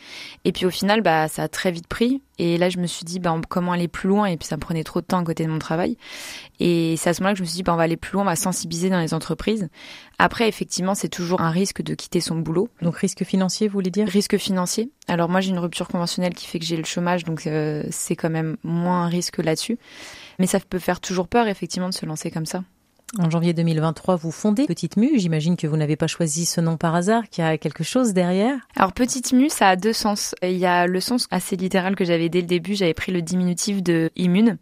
Et 0.47 0.53
puis 0.53 0.65
au 0.65 0.71
final, 0.71 1.03
bah 1.03 1.29
ça 1.29 1.43
a 1.43 1.49
très 1.49 1.71
vite 1.71 1.87
pris. 1.87 2.23
Et 2.39 2.57
là, 2.57 2.71
je 2.71 2.79
me 2.79 2.87
suis 2.87 3.05
dit 3.05 3.21
bah 3.21 3.39
comment 3.51 3.73
aller 3.73 3.89
plus 3.89 4.09
loin? 4.09 4.25
Et 4.25 4.39
puis 4.39 4.49
ça 4.49 4.57
me 4.57 4.63
prenait 4.63 4.85
trop 4.85 5.03
de 5.03 5.07
temps 5.07 5.19
à 5.19 5.23
côté 5.23 5.45
de 5.45 5.51
mon 5.51 5.59
travail. 5.59 5.99
Et 6.61 6.97
c'est 6.97 7.11
à 7.11 7.15
ce 7.15 7.21
moment-là 7.21 7.35
que 7.35 7.39
je 7.39 7.43
me 7.43 7.47
suis 7.47 7.57
dit 7.57 7.63
bah 7.63 7.75
on 7.75 7.77
va 7.77 7.83
aller 7.83 7.99
plus 7.99 8.15
loin, 8.15 8.23
on 8.23 8.27
va 8.27 8.35
sensibiliser 8.35 8.89
dans 8.89 9.01
les 9.01 9.13
entreprises. 9.13 9.69
Après, 10.19 10.49
effectivement, 10.49 10.95
c'est 10.95 11.11
toujours 11.11 11.43
un 11.43 11.51
risque 11.51 11.83
de 11.83 11.95
quitter 11.95 12.21
son 12.21 12.37
boulot. 12.37 12.71
Donc 12.81 12.97
risque 12.97 13.25
financier, 13.25 13.69
vous 13.69 13.75
voulez 13.75 13.91
dire? 13.91 14.09
Risque 14.09 14.39
financier. 14.39 14.91
Alors 15.09 15.29
moi, 15.29 15.41
j'ai 15.41 15.51
une 15.51 15.59
rupture 15.59 15.89
conventionnelle 15.89 16.33
qui 16.33 16.47
fait 16.47 16.59
que 16.59 16.65
j'ai 16.65 16.77
le 16.77 16.85
chômage, 16.85 17.25
donc 17.25 17.47
euh, 17.47 17.83
c'est 17.91 18.17
quand 18.17 18.31
même 18.31 18.57
moins 18.63 19.03
un 19.03 19.09
risque 19.09 19.39
là-dessus. 19.39 19.79
Mais 20.39 20.47
ça 20.47 20.61
peut 20.61 20.79
faire 20.79 21.01
toujours 21.01 21.29
peur, 21.29 21.47
effectivement, 21.49 21.89
de 21.89 21.95
se 21.95 22.07
lancer 22.07 22.31
comme 22.31 22.47
ça. 22.47 22.65
En 23.19 23.29
janvier 23.29 23.53
2023, 23.53 24.17
vous 24.17 24.31
fondez 24.31 24.65
Petite 24.65 24.97
Mue. 24.97 25.19
J'imagine 25.19 25.59
que 25.59 25.67
vous 25.67 25.77
n'avez 25.77 25.97
pas 25.97 26.07
choisi 26.07 26.47
ce 26.47 26.63
nom 26.63 26.79
par 26.79 26.95
hasard, 26.95 27.29
qu'il 27.29 27.45
y 27.45 27.47
a 27.47 27.59
quelque 27.59 27.85
chose 27.85 28.15
derrière. 28.15 28.57
Alors 28.75 28.95
Petite 28.95 29.35
Mue, 29.35 29.51
ça 29.51 29.69
a 29.69 29.77
deux 29.77 29.93
sens. 29.93 30.35
Il 30.43 30.57
y 30.57 30.65
a 30.65 30.87
le 30.87 30.99
sens 30.99 31.27
assez 31.31 31.57
littéral 31.57 31.95
que 31.95 32.07
j'avais 32.07 32.31
dès 32.31 32.41
le 32.41 32.47
début. 32.47 32.75
J'avais 32.75 32.95
pris 32.95 33.13
le 33.13 33.21
diminutif 33.21 33.83
de 33.83 34.11
immune, 34.17 34.57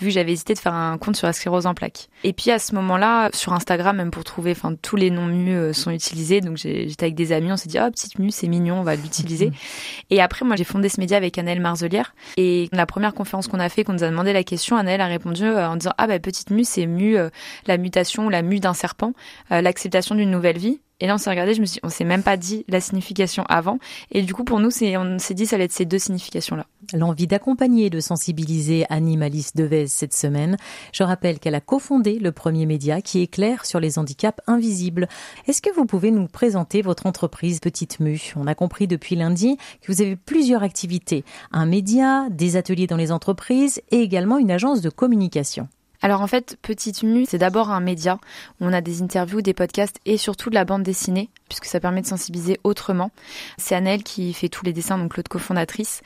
vu 0.00 0.08
que 0.08 0.10
j'avais 0.10 0.32
hésité 0.32 0.54
de 0.54 0.58
faire 0.58 0.74
un 0.74 0.98
compte 0.98 1.14
sur 1.14 1.28
la 1.28 1.32
sclérose 1.32 1.66
en 1.66 1.74
plaques. 1.74 2.08
Et 2.24 2.32
puis 2.32 2.50
à 2.50 2.58
ce 2.58 2.74
moment-là, 2.74 3.30
sur 3.34 3.52
Instagram, 3.52 3.96
même 3.96 4.10
pour 4.10 4.24
trouver, 4.24 4.50
enfin 4.50 4.74
tous 4.82 4.96
les 4.96 5.10
noms 5.10 5.26
Mue 5.26 5.54
euh, 5.54 5.72
sont 5.72 5.92
utilisés. 5.92 6.40
Donc 6.40 6.56
j'étais 6.56 7.04
avec 7.04 7.14
des 7.14 7.30
amis, 7.30 7.52
on 7.52 7.56
s'est 7.56 7.68
dit 7.68 7.78
oh 7.80 7.88
Petite 7.88 8.18
Mue, 8.18 8.32
c'est 8.32 8.48
mignon, 8.48 8.80
on 8.80 8.82
va 8.82 8.96
l'utiliser. 8.96 9.52
Et 10.10 10.20
après, 10.20 10.44
moi 10.44 10.56
j'ai 10.56 10.64
fondé 10.64 10.88
ce 10.88 10.98
média 10.98 11.16
avec 11.16 11.38
Annelle 11.38 11.60
Marzelière. 11.60 12.16
Et 12.36 12.68
la 12.72 12.86
première 12.86 13.14
conférence 13.14 13.46
qu'on 13.46 13.60
a 13.60 13.68
fait, 13.68 13.84
qu'on 13.84 13.92
nous 13.92 14.02
a 14.02 14.10
demandé 14.10 14.32
la 14.32 14.42
question, 14.42 14.76
Annelle 14.76 15.00
a 15.00 15.06
répondu 15.06 15.44
euh, 15.44 15.68
en 15.68 15.76
disant 15.76 15.92
ah 15.98 16.08
bah 16.08 16.18
Petite 16.18 16.50
Mue, 16.50 16.64
c'est 16.64 16.86
Mue, 16.86 17.16
euh, 17.16 17.30
la 17.68 17.78
mutation, 17.92 18.30
la 18.30 18.40
mue 18.40 18.58
d'un 18.58 18.72
serpent, 18.72 19.12
euh, 19.50 19.60
l'acceptation 19.60 20.14
d'une 20.14 20.30
nouvelle 20.30 20.56
vie. 20.56 20.80
Et 21.00 21.06
là, 21.06 21.16
on 21.16 21.18
s'est 21.18 21.28
regardé, 21.28 21.52
je 21.52 21.60
me 21.60 21.66
suis, 21.66 21.80
on 21.82 21.90
s'est 21.90 22.04
même 22.04 22.22
pas 22.22 22.38
dit 22.38 22.64
la 22.68 22.80
signification 22.80 23.44
avant. 23.48 23.78
Et 24.12 24.22
du 24.22 24.32
coup, 24.32 24.44
pour 24.44 24.60
nous, 24.60 24.70
c'est, 24.70 24.96
on 24.96 25.18
s'est 25.18 25.34
dit, 25.34 25.44
ça 25.44 25.56
allait 25.56 25.64
être 25.66 25.72
ces 25.72 25.84
deux 25.84 25.98
significations-là. 25.98 26.64
L'envie 26.94 27.26
d'accompagner 27.26 27.86
et 27.86 27.90
de 27.90 28.00
sensibiliser 28.00 28.86
Animaliste 28.88 29.56
Devez 29.56 29.88
cette 29.88 30.14
semaine. 30.14 30.56
Je 30.92 31.02
rappelle 31.02 31.38
qu'elle 31.38 31.56
a 31.56 31.60
cofondé 31.60 32.18
le 32.18 32.32
premier 32.32 32.64
média 32.64 33.02
qui 33.02 33.20
éclaire 33.20 33.66
sur 33.66 33.78
les 33.78 33.98
handicaps 33.98 34.40
invisibles. 34.46 35.08
Est-ce 35.48 35.60
que 35.60 35.74
vous 35.74 35.84
pouvez 35.86 36.12
nous 36.12 36.28
présenter 36.28 36.80
votre 36.80 37.04
entreprise 37.04 37.58
Petite 37.60 38.00
Mue? 38.00 38.32
On 38.36 38.46
a 38.46 38.54
compris 38.54 38.86
depuis 38.86 39.16
lundi 39.16 39.58
que 39.82 39.92
vous 39.92 40.00
avez 40.00 40.16
plusieurs 40.16 40.62
activités. 40.62 41.24
Un 41.50 41.66
média, 41.66 42.28
des 42.30 42.56
ateliers 42.56 42.86
dans 42.86 42.96
les 42.96 43.12
entreprises 43.12 43.82
et 43.90 44.00
également 44.00 44.38
une 44.38 44.52
agence 44.52 44.80
de 44.80 44.88
communication. 44.88 45.68
Alors 46.04 46.20
en 46.20 46.26
fait, 46.26 46.58
Petite 46.62 47.04
Mue, 47.04 47.26
c'est 47.28 47.38
d'abord 47.38 47.70
un 47.70 47.80
média 47.80 48.18
on 48.60 48.72
a 48.72 48.80
des 48.80 49.02
interviews, 49.02 49.40
des 49.40 49.54
podcasts 49.54 50.00
et 50.04 50.16
surtout 50.16 50.50
de 50.50 50.54
la 50.54 50.64
bande 50.64 50.82
dessinée, 50.82 51.30
puisque 51.48 51.64
ça 51.64 51.80
permet 51.80 52.02
de 52.02 52.06
sensibiliser 52.06 52.58
autrement. 52.64 53.10
C'est 53.56 53.74
Annelle 53.74 54.02
qui 54.02 54.32
fait 54.32 54.48
tous 54.48 54.64
les 54.64 54.72
dessins, 54.72 54.98
donc 54.98 55.16
l'autre 55.16 55.28
cofondatrice. 55.28 56.02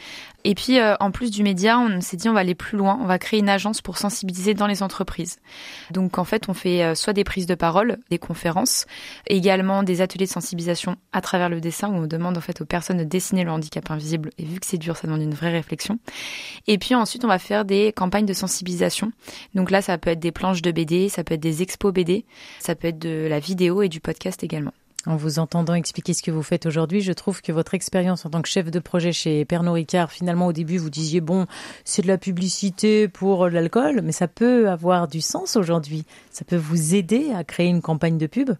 Et 0.48 0.54
puis, 0.54 0.78
euh, 0.78 0.94
en 1.00 1.10
plus 1.10 1.32
du 1.32 1.42
média, 1.42 1.76
on 1.76 2.00
s'est 2.00 2.16
dit 2.16 2.28
on 2.28 2.32
va 2.32 2.38
aller 2.38 2.54
plus 2.54 2.78
loin, 2.78 3.00
on 3.02 3.06
va 3.06 3.18
créer 3.18 3.40
une 3.40 3.48
agence 3.48 3.82
pour 3.82 3.98
sensibiliser 3.98 4.54
dans 4.54 4.68
les 4.68 4.84
entreprises. 4.84 5.40
Donc, 5.90 6.18
en 6.18 6.24
fait, 6.24 6.48
on 6.48 6.54
fait 6.54 6.84
euh, 6.84 6.94
soit 6.94 7.12
des 7.12 7.24
prises 7.24 7.46
de 7.46 7.56
parole, 7.56 7.98
des 8.10 8.18
conférences, 8.18 8.86
également 9.26 9.82
des 9.82 10.02
ateliers 10.02 10.26
de 10.26 10.30
sensibilisation 10.30 10.98
à 11.12 11.20
travers 11.20 11.48
le 11.48 11.60
dessin 11.60 11.88
où 11.88 11.96
on 11.96 12.06
demande 12.06 12.38
en 12.38 12.40
fait 12.40 12.60
aux 12.60 12.64
personnes 12.64 12.98
de 12.98 13.02
dessiner 13.02 13.42
le 13.42 13.50
handicap 13.50 13.90
invisible. 13.90 14.30
Et 14.38 14.44
vu 14.44 14.60
que 14.60 14.66
c'est 14.66 14.78
dur, 14.78 14.96
ça 14.96 15.08
demande 15.08 15.22
une 15.22 15.34
vraie 15.34 15.50
réflexion. 15.50 15.98
Et 16.68 16.78
puis 16.78 16.94
ensuite, 16.94 17.24
on 17.24 17.28
va 17.28 17.40
faire 17.40 17.64
des 17.64 17.92
campagnes 17.92 18.26
de 18.26 18.32
sensibilisation. 18.32 19.10
Donc 19.56 19.72
là, 19.72 19.82
ça 19.82 19.98
peut 19.98 20.10
être 20.10 20.20
des 20.20 20.30
planches 20.30 20.62
de 20.62 20.70
BD, 20.70 21.08
ça 21.08 21.24
peut 21.24 21.34
être 21.34 21.40
des 21.40 21.62
expos 21.62 21.92
BD, 21.92 22.24
ça 22.60 22.76
peut 22.76 22.86
être 22.86 23.00
de 23.00 23.26
la 23.28 23.40
vidéo 23.40 23.82
et 23.82 23.88
du 23.88 23.98
podcast 23.98 24.44
également. 24.44 24.72
En 25.06 25.14
vous 25.14 25.38
entendant 25.38 25.74
expliquer 25.74 26.14
ce 26.14 26.22
que 26.22 26.32
vous 26.32 26.42
faites 26.42 26.66
aujourd'hui, 26.66 27.00
je 27.00 27.12
trouve 27.12 27.40
que 27.40 27.52
votre 27.52 27.74
expérience 27.74 28.26
en 28.26 28.30
tant 28.30 28.42
que 28.42 28.48
chef 28.48 28.72
de 28.72 28.80
projet 28.80 29.12
chez 29.12 29.44
Pernod 29.44 29.74
Ricard, 29.74 30.10
finalement 30.10 30.48
au 30.48 30.52
début 30.52 30.78
vous 30.78 30.90
disiez 30.90 31.20
bon, 31.20 31.46
c'est 31.84 32.02
de 32.02 32.08
la 32.08 32.18
publicité 32.18 33.06
pour 33.06 33.48
l'alcool, 33.48 34.00
mais 34.02 34.10
ça 34.10 34.26
peut 34.26 34.68
avoir 34.68 35.06
du 35.06 35.20
sens 35.20 35.54
aujourd'hui. 35.54 36.04
Ça 36.32 36.44
peut 36.44 36.56
vous 36.56 36.96
aider 36.96 37.30
à 37.36 37.44
créer 37.44 37.68
une 37.68 37.82
campagne 37.82 38.18
de 38.18 38.26
pub? 38.26 38.50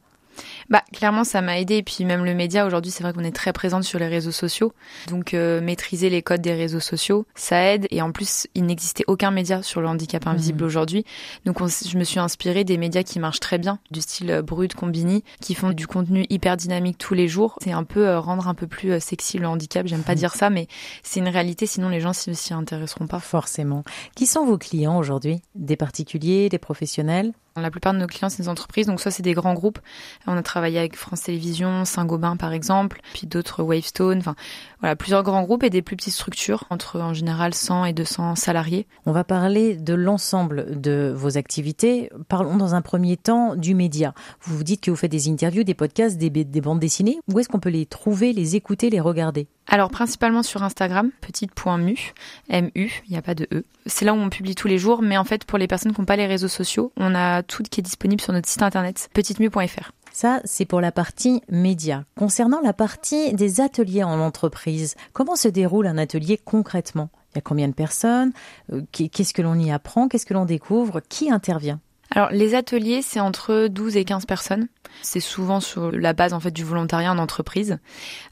Bah 0.70 0.82
clairement 0.92 1.24
ça 1.24 1.40
m'a 1.40 1.58
aidé. 1.58 1.76
Et 1.76 1.82
puis 1.82 2.04
même 2.04 2.24
le 2.24 2.34
média 2.34 2.66
aujourd'hui 2.66 2.90
c'est 2.90 3.02
vrai 3.02 3.12
qu'on 3.12 3.24
est 3.24 3.34
très 3.34 3.52
présente 3.52 3.84
sur 3.84 3.98
les 3.98 4.06
réseaux 4.06 4.32
sociaux. 4.32 4.72
Donc 5.08 5.34
euh, 5.34 5.60
maîtriser 5.60 6.10
les 6.10 6.22
codes 6.22 6.40
des 6.40 6.54
réseaux 6.54 6.80
sociaux 6.80 7.26
ça 7.34 7.62
aide. 7.62 7.86
Et 7.90 8.02
en 8.02 8.12
plus 8.12 8.46
il 8.54 8.66
n'existait 8.66 9.04
aucun 9.06 9.30
média 9.30 9.62
sur 9.62 9.80
le 9.80 9.88
handicap 9.88 10.26
invisible 10.26 10.62
mmh. 10.62 10.66
aujourd'hui. 10.66 11.04
Donc 11.44 11.58
je 11.58 11.98
me 11.98 12.04
suis 12.04 12.20
inspirée 12.20 12.64
des 12.64 12.78
médias 12.78 13.02
qui 13.02 13.18
marchent 13.18 13.40
très 13.40 13.58
bien 13.58 13.78
du 13.90 14.00
style 14.00 14.30
euh, 14.30 14.42
Brut, 14.42 14.74
Combini 14.74 15.24
qui 15.40 15.54
font 15.54 15.70
du 15.70 15.86
contenu 15.86 16.26
hyper 16.30 16.56
dynamique 16.56 16.98
tous 16.98 17.14
les 17.14 17.28
jours. 17.28 17.58
C'est 17.62 17.72
un 17.72 17.84
peu 17.84 18.06
euh, 18.08 18.20
rendre 18.20 18.48
un 18.48 18.54
peu 18.54 18.66
plus 18.66 19.00
sexy 19.00 19.38
le 19.38 19.46
handicap. 19.46 19.86
J'aime 19.86 20.02
pas 20.02 20.12
mmh. 20.12 20.16
dire 20.16 20.34
ça 20.34 20.50
mais 20.50 20.68
c'est 21.02 21.20
une 21.20 21.28
réalité. 21.28 21.66
Sinon 21.66 21.88
les 21.88 22.00
gens 22.00 22.12
s'y 22.12 22.54
intéresseront 22.54 23.06
pas. 23.06 23.20
Forcément. 23.20 23.84
Qui 24.14 24.26
sont 24.26 24.44
vos 24.44 24.58
clients 24.58 24.98
aujourd'hui? 24.98 25.40
Des 25.54 25.76
particuliers 25.76 26.48
des 26.48 26.58
professionnels? 26.58 27.32
La 27.60 27.70
plupart 27.70 27.92
de 27.92 27.98
nos 27.98 28.06
clients, 28.06 28.28
c'est 28.28 28.42
des 28.42 28.48
entreprises, 28.48 28.86
donc 28.86 29.00
soit 29.00 29.10
c'est 29.10 29.22
des 29.22 29.34
grands 29.34 29.54
groupes. 29.54 29.78
On 30.26 30.36
a 30.36 30.42
travaillé 30.42 30.78
avec 30.78 30.96
France 30.96 31.22
Télévisions, 31.22 31.84
Saint-Gobain 31.84 32.36
par 32.36 32.52
exemple, 32.52 33.00
puis 33.14 33.26
d'autres 33.26 33.62
Wavestone, 33.62 34.18
enfin 34.18 34.34
voilà, 34.80 34.96
plusieurs 34.96 35.22
grands 35.22 35.42
groupes 35.42 35.62
et 35.62 35.70
des 35.70 35.82
plus 35.82 35.96
petites 35.96 36.14
structures, 36.14 36.64
entre 36.70 37.00
en 37.00 37.14
général 37.14 37.54
100 37.54 37.86
et 37.86 37.92
200 37.92 38.36
salariés. 38.36 38.86
On 39.06 39.12
va 39.12 39.24
parler 39.24 39.76
de 39.76 39.94
l'ensemble 39.94 40.80
de 40.80 41.12
vos 41.14 41.38
activités. 41.38 42.10
Parlons 42.28 42.56
dans 42.56 42.74
un 42.74 42.82
premier 42.82 43.16
temps 43.16 43.56
du 43.56 43.74
média. 43.74 44.14
Vous 44.42 44.56
vous 44.56 44.64
dites 44.64 44.80
que 44.80 44.90
vous 44.90 44.96
faites 44.96 45.10
des 45.10 45.28
interviews, 45.28 45.64
des 45.64 45.74
podcasts, 45.74 46.18
des, 46.18 46.30
des 46.30 46.60
bandes 46.60 46.80
dessinées. 46.80 47.18
Où 47.32 47.38
est-ce 47.38 47.48
qu'on 47.48 47.60
peut 47.60 47.70
les 47.70 47.86
trouver, 47.86 48.32
les 48.32 48.56
écouter, 48.56 48.90
les 48.90 49.00
regarder? 49.00 49.48
Alors 49.68 49.90
principalement 49.90 50.42
sur 50.42 50.62
Instagram, 50.62 51.10
petite.mu, 51.20 52.12
M-U, 52.48 53.02
il 53.06 53.10
n'y 53.10 53.16
a 53.16 53.22
pas 53.22 53.34
de 53.34 53.48
E. 53.52 53.64
C'est 53.86 54.04
là 54.04 54.14
où 54.14 54.16
on 54.16 54.30
publie 54.30 54.54
tous 54.54 54.68
les 54.68 54.78
jours, 54.78 55.02
mais 55.02 55.16
en 55.16 55.24
fait 55.24 55.44
pour 55.44 55.58
les 55.58 55.66
personnes 55.66 55.92
qui 55.92 56.00
n'ont 56.00 56.04
pas 56.06 56.16
les 56.16 56.26
réseaux 56.26 56.48
sociaux, 56.48 56.92
on 56.96 57.14
a 57.14 57.42
tout 57.42 57.62
qui 57.64 57.80
est 57.80 57.82
disponible 57.82 58.20
sur 58.20 58.32
notre 58.32 58.48
site 58.48 58.62
internet, 58.62 59.08
petitemu.fr. 59.12 59.90
Ça, 60.12 60.40
c'est 60.44 60.64
pour 60.64 60.80
la 60.80 60.92
partie 60.92 61.42
média. 61.50 62.04
Concernant 62.16 62.60
la 62.62 62.72
partie 62.72 63.34
des 63.34 63.60
ateliers 63.60 64.02
en 64.02 64.18
entreprise, 64.18 64.94
comment 65.12 65.36
se 65.36 65.48
déroule 65.48 65.86
un 65.86 65.98
atelier 65.98 66.40
concrètement? 66.42 67.10
Il 67.32 67.36
y 67.36 67.38
a 67.38 67.42
combien 67.42 67.68
de 67.68 67.74
personnes? 67.74 68.32
Euh, 68.72 68.80
Qu'est-ce 68.92 69.34
que 69.34 69.42
l'on 69.42 69.58
y 69.58 69.70
apprend? 69.70 70.08
Qu'est-ce 70.08 70.24
que 70.24 70.32
l'on 70.32 70.46
découvre? 70.46 71.02
Qui 71.06 71.30
intervient? 71.30 71.80
Alors 72.10 72.30
les 72.30 72.54
ateliers, 72.54 73.02
c'est 73.02 73.20
entre 73.20 73.66
12 73.68 73.96
et 73.96 74.04
15 74.04 74.26
personnes. 74.26 74.68
C'est 75.02 75.20
souvent 75.20 75.60
sur 75.60 75.90
la 75.90 76.12
base 76.12 76.32
en 76.32 76.40
fait 76.40 76.50
du 76.50 76.64
volontariat 76.64 77.12
en 77.12 77.18
entreprise. 77.18 77.78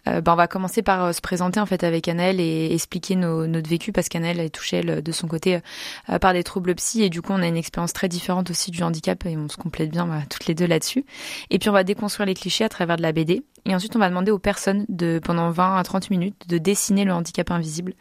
Euh, 0.09 0.21
ben, 0.21 0.33
on 0.33 0.37
va 0.37 0.47
commencer 0.47 0.83
par 0.83 1.05
euh, 1.05 1.13
se 1.13 1.21
présenter 1.21 1.61
en 1.61 1.67
fait 1.67 1.85
avec 1.85 2.09
Annelle 2.09 2.41
et 2.41 2.73
expliquer 2.73 3.17
nos, 3.17 3.47
notre 3.47 3.69
vécu 3.69 3.93
parce 3.93 4.09
qu'Annelle 4.09 4.41
est 4.41 4.51
touchée 4.51 4.81
de 4.83 5.13
son 5.13 5.27
côté 5.27 5.61
euh, 6.09 6.19
par 6.19 6.33
des 6.33 6.45
troubles 6.45 6.75
psy 6.77 7.03
et 7.03 7.11
du 7.11 7.21
coup 7.21 7.33
on 7.33 7.43
a 7.43 7.47
une 7.47 7.57
expérience 7.57 7.93
très 7.93 8.09
différente 8.09 8.51
aussi 8.51 8.71
du 8.71 8.83
handicap 8.83 9.27
et 9.27 9.37
on 9.37 9.49
se 9.49 9.57
complète 9.57 9.91
bien 9.91 10.07
bah, 10.07 10.23
toutes 10.31 10.47
les 10.47 10.55
deux 10.55 10.67
là-dessus. 10.67 11.05
Et 11.51 11.59
puis 11.59 11.69
on 11.69 11.73
va 11.73 11.85
déconstruire 11.85 12.27
les 12.27 12.35
clichés 12.35 12.65
à 12.65 12.69
travers 12.69 12.97
de 12.97 13.03
la 13.03 13.13
BD. 13.13 13.43
Et 13.67 13.75
ensuite, 13.75 13.97
on 13.97 13.99
va 13.99 14.09
demander 14.11 14.31
aux 14.31 14.39
personnes 14.39 14.85
de, 14.89 15.21
pendant 15.23 15.51
20 15.51 15.77
à 15.77 15.83
30 15.83 16.11
minutes, 16.11 16.37
de 16.49 16.59
dessiner 16.59 17.05
le 17.05 17.13
handicap 17.13 17.51
invisible. 17.51 17.95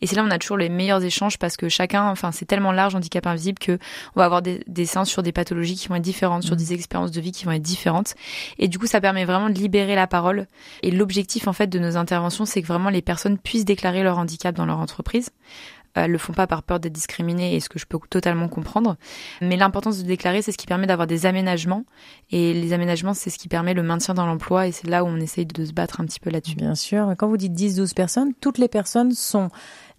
Et 0.00 0.06
c'est 0.06 0.16
là 0.16 0.24
on 0.24 0.30
a 0.30 0.38
toujours 0.38 0.56
les 0.56 0.70
meilleurs 0.70 1.04
échanges 1.04 1.38
parce 1.38 1.58
que 1.58 1.68
chacun, 1.68 2.08
enfin, 2.08 2.32
c'est 2.32 2.46
tellement 2.46 2.72
large, 2.72 2.94
handicap 2.94 3.26
invisible, 3.26 3.58
que 3.58 3.78
on 4.16 4.20
va 4.20 4.24
avoir 4.24 4.40
des 4.40 4.64
dessins 4.66 5.04
sur 5.04 5.22
des 5.22 5.32
pathologies 5.32 5.76
qui 5.76 5.88
vont 5.88 5.96
être 5.96 6.02
différentes, 6.02 6.42
sur 6.42 6.54
mmh. 6.54 6.58
des 6.58 6.72
expériences 6.72 7.10
de 7.10 7.20
vie 7.20 7.32
qui 7.32 7.44
vont 7.44 7.52
être 7.52 7.62
différentes. 7.62 8.14
Et 8.58 8.68
du 8.68 8.78
coup, 8.78 8.86
ça 8.86 9.00
permet 9.00 9.26
vraiment 9.26 9.50
de 9.50 9.54
libérer 9.54 9.94
la 9.94 10.06
parole. 10.06 10.46
Et 10.82 10.90
l'objectif, 10.90 11.48
en 11.48 11.52
fait, 11.52 11.66
de 11.66 11.78
nos 11.78 11.98
interventions, 11.98 12.46
c'est 12.46 12.62
que 12.62 12.66
vraiment 12.66 12.88
les 12.90 13.02
personnes 13.02 13.36
puissent 13.36 13.66
déclarer 13.66 14.02
leur 14.02 14.18
handicap 14.18 14.54
dans 14.54 14.66
leur 14.66 14.78
entreprise. 14.78 15.30
Elles 15.94 16.04
euh, 16.04 16.12
le 16.12 16.18
font 16.18 16.32
pas 16.32 16.46
par 16.46 16.62
peur 16.62 16.80
d'être 16.80 16.92
discriminées 16.92 17.54
et 17.54 17.60
ce 17.60 17.68
que 17.68 17.78
je 17.78 17.86
peux 17.86 17.98
totalement 18.08 18.48
comprendre. 18.48 18.96
Mais 19.40 19.56
l'importance 19.56 19.98
de 19.98 20.06
déclarer, 20.06 20.42
c'est 20.42 20.52
ce 20.52 20.58
qui 20.58 20.66
permet 20.66 20.86
d'avoir 20.86 21.06
des 21.06 21.26
aménagements 21.26 21.84
et 22.30 22.52
les 22.54 22.72
aménagements, 22.72 23.14
c'est 23.14 23.30
ce 23.30 23.38
qui 23.38 23.48
permet 23.48 23.74
le 23.74 23.82
maintien 23.82 24.14
dans 24.14 24.26
l'emploi 24.26 24.66
et 24.66 24.72
c'est 24.72 24.88
là 24.88 25.04
où 25.04 25.06
on 25.06 25.16
essaye 25.16 25.46
de 25.46 25.64
se 25.64 25.72
battre 25.72 26.00
un 26.00 26.04
petit 26.04 26.20
peu 26.20 26.30
là-dessus. 26.30 26.56
Bien 26.56 26.74
sûr. 26.74 27.14
Quand 27.18 27.28
vous 27.28 27.36
dites 27.36 27.52
10-12 27.52 27.94
personnes, 27.94 28.32
toutes 28.40 28.58
les 28.58 28.68
personnes 28.68 29.12
sont 29.12 29.48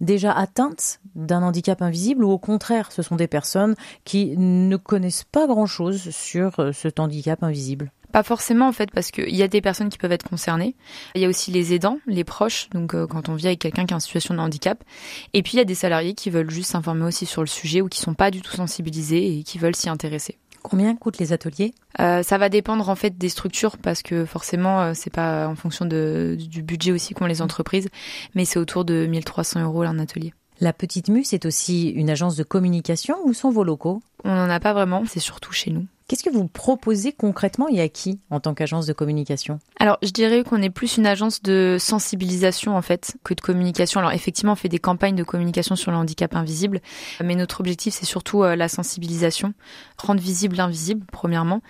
déjà 0.00 0.32
atteintes 0.32 1.00
d'un 1.14 1.42
handicap 1.42 1.82
invisible 1.82 2.24
ou 2.24 2.30
au 2.30 2.38
contraire, 2.38 2.92
ce 2.92 3.02
sont 3.02 3.16
des 3.16 3.28
personnes 3.28 3.74
qui 4.04 4.36
ne 4.36 4.76
connaissent 4.76 5.24
pas 5.24 5.46
grand-chose 5.46 6.10
sur 6.10 6.58
euh, 6.58 6.72
cet 6.72 7.00
handicap 7.00 7.42
invisible 7.42 7.92
pas 8.12 8.22
forcément 8.22 8.68
en 8.68 8.72
fait 8.72 8.90
parce 8.90 9.10
qu'il 9.10 9.34
y 9.34 9.42
a 9.42 9.48
des 9.48 9.60
personnes 9.60 9.88
qui 9.88 9.98
peuvent 9.98 10.12
être 10.12 10.28
concernées. 10.28 10.76
Il 11.14 11.20
y 11.20 11.24
a 11.24 11.28
aussi 11.28 11.50
les 11.50 11.72
aidants, 11.74 11.98
les 12.06 12.24
proches, 12.24 12.68
donc 12.70 12.94
euh, 12.94 13.06
quand 13.06 13.28
on 13.28 13.34
vit 13.34 13.46
avec 13.46 13.58
quelqu'un 13.58 13.86
qui 13.86 13.92
est 13.92 13.96
en 13.96 14.00
situation 14.00 14.34
de 14.34 14.40
handicap. 14.40 14.82
Et 15.32 15.42
puis 15.42 15.54
il 15.54 15.56
y 15.56 15.60
a 15.60 15.64
des 15.64 15.74
salariés 15.74 16.14
qui 16.14 16.30
veulent 16.30 16.50
juste 16.50 16.70
s'informer 16.70 17.04
aussi 17.04 17.26
sur 17.26 17.42
le 17.42 17.48
sujet 17.48 17.80
ou 17.80 17.88
qui 17.88 17.98
sont 17.98 18.14
pas 18.14 18.30
du 18.30 18.42
tout 18.42 18.54
sensibilisés 18.54 19.38
et 19.38 19.42
qui 19.42 19.58
veulent 19.58 19.74
s'y 19.74 19.88
intéresser. 19.88 20.38
Combien 20.62 20.94
coûtent 20.94 21.18
les 21.18 21.32
ateliers? 21.32 21.74
Euh, 21.98 22.22
Ça 22.22 22.38
va 22.38 22.48
dépendre 22.48 22.88
en 22.88 22.94
fait 22.94 23.18
des 23.18 23.28
structures 23.28 23.78
parce 23.78 24.02
que 24.02 24.24
forcément 24.24 24.80
euh, 24.80 24.92
c'est 24.94 25.10
pas 25.12 25.48
en 25.48 25.56
fonction 25.56 25.86
de, 25.86 26.36
du 26.38 26.62
budget 26.62 26.92
aussi 26.92 27.14
qu'ont 27.14 27.26
les 27.26 27.42
entreprises, 27.42 27.88
mais 28.34 28.44
c'est 28.44 28.60
autour 28.60 28.84
de 28.84 29.06
1300 29.06 29.64
euros 29.64 29.82
un 29.82 29.98
atelier. 29.98 30.32
La 30.60 30.72
Petite 30.72 31.08
Mue, 31.08 31.24
c'est 31.24 31.44
aussi 31.44 31.88
une 31.88 32.08
agence 32.08 32.36
de 32.36 32.44
communication. 32.44 33.16
Où 33.24 33.32
sont 33.32 33.50
vos 33.50 33.64
locaux? 33.64 34.00
On 34.22 34.32
n'en 34.32 34.48
a 34.48 34.60
pas 34.60 34.72
vraiment, 34.72 35.02
c'est 35.08 35.18
surtout 35.18 35.52
chez 35.52 35.72
nous. 35.72 35.86
Qu'est-ce 36.12 36.24
que 36.24 36.28
vous 36.28 36.46
proposez 36.46 37.12
concrètement 37.12 37.68
et 37.68 37.80
à 37.80 37.88
qui 37.88 38.20
en 38.28 38.38
tant 38.38 38.52
qu'agence 38.52 38.84
de 38.84 38.92
communication? 38.92 39.60
Alors, 39.80 39.96
je 40.02 40.10
dirais 40.10 40.44
qu'on 40.44 40.60
est 40.60 40.68
plus 40.68 40.98
une 40.98 41.06
agence 41.06 41.40
de 41.40 41.78
sensibilisation 41.80 42.76
en 42.76 42.82
fait 42.82 43.16
que 43.24 43.32
de 43.32 43.40
communication. 43.40 43.98
Alors, 43.98 44.12
effectivement, 44.12 44.52
on 44.52 44.56
fait 44.56 44.68
des 44.68 44.78
campagnes 44.78 45.14
de 45.14 45.24
communication 45.24 45.74
sur 45.74 45.90
le 45.90 45.96
handicap 45.96 46.36
invisible, 46.36 46.82
mais 47.24 47.34
notre 47.34 47.60
objectif, 47.60 47.94
c'est 47.94 48.04
surtout 48.04 48.42
euh, 48.42 48.56
la 48.56 48.68
sensibilisation, 48.68 49.54
rendre 49.96 50.20
visible 50.20 50.56
l'invisible, 50.56 51.06
premièrement, 51.10 51.62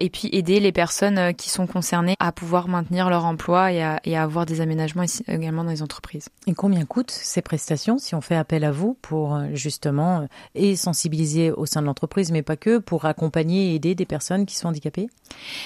et 0.00 0.08
puis 0.08 0.30
aider 0.32 0.60
les 0.60 0.72
personnes 0.72 1.18
euh, 1.18 1.32
qui 1.32 1.50
sont 1.50 1.66
concernées 1.66 2.16
à 2.20 2.32
pouvoir 2.32 2.68
maintenir 2.68 3.10
leur 3.10 3.26
emploi 3.26 3.70
et 3.70 3.82
à, 3.82 4.00
et 4.04 4.16
à 4.16 4.22
avoir 4.22 4.46
des 4.46 4.62
aménagements 4.62 5.04
également 5.28 5.62
dans 5.62 5.72
les 5.72 5.82
entreprises. 5.82 6.30
Et 6.46 6.54
combien 6.54 6.86
coûtent 6.86 7.10
ces 7.10 7.42
prestations 7.42 7.98
si 7.98 8.14
on 8.14 8.22
fait 8.22 8.36
appel 8.36 8.64
à 8.64 8.72
vous 8.72 8.96
pour 9.02 9.34
euh, 9.34 9.48
justement 9.52 10.26
et 10.54 10.74
sensibiliser 10.74 11.50
au 11.50 11.66
sein 11.66 11.82
de 11.82 11.86
l'entreprise, 11.86 12.32
mais 12.32 12.40
pas 12.40 12.56
que, 12.56 12.78
pour 12.78 13.04
accompagner 13.04 13.72
et 13.72 13.74
aider 13.74 13.89
des 13.94 14.06
personnes 14.06 14.46
qui 14.46 14.56
sont 14.56 14.68
handicapées 14.68 15.08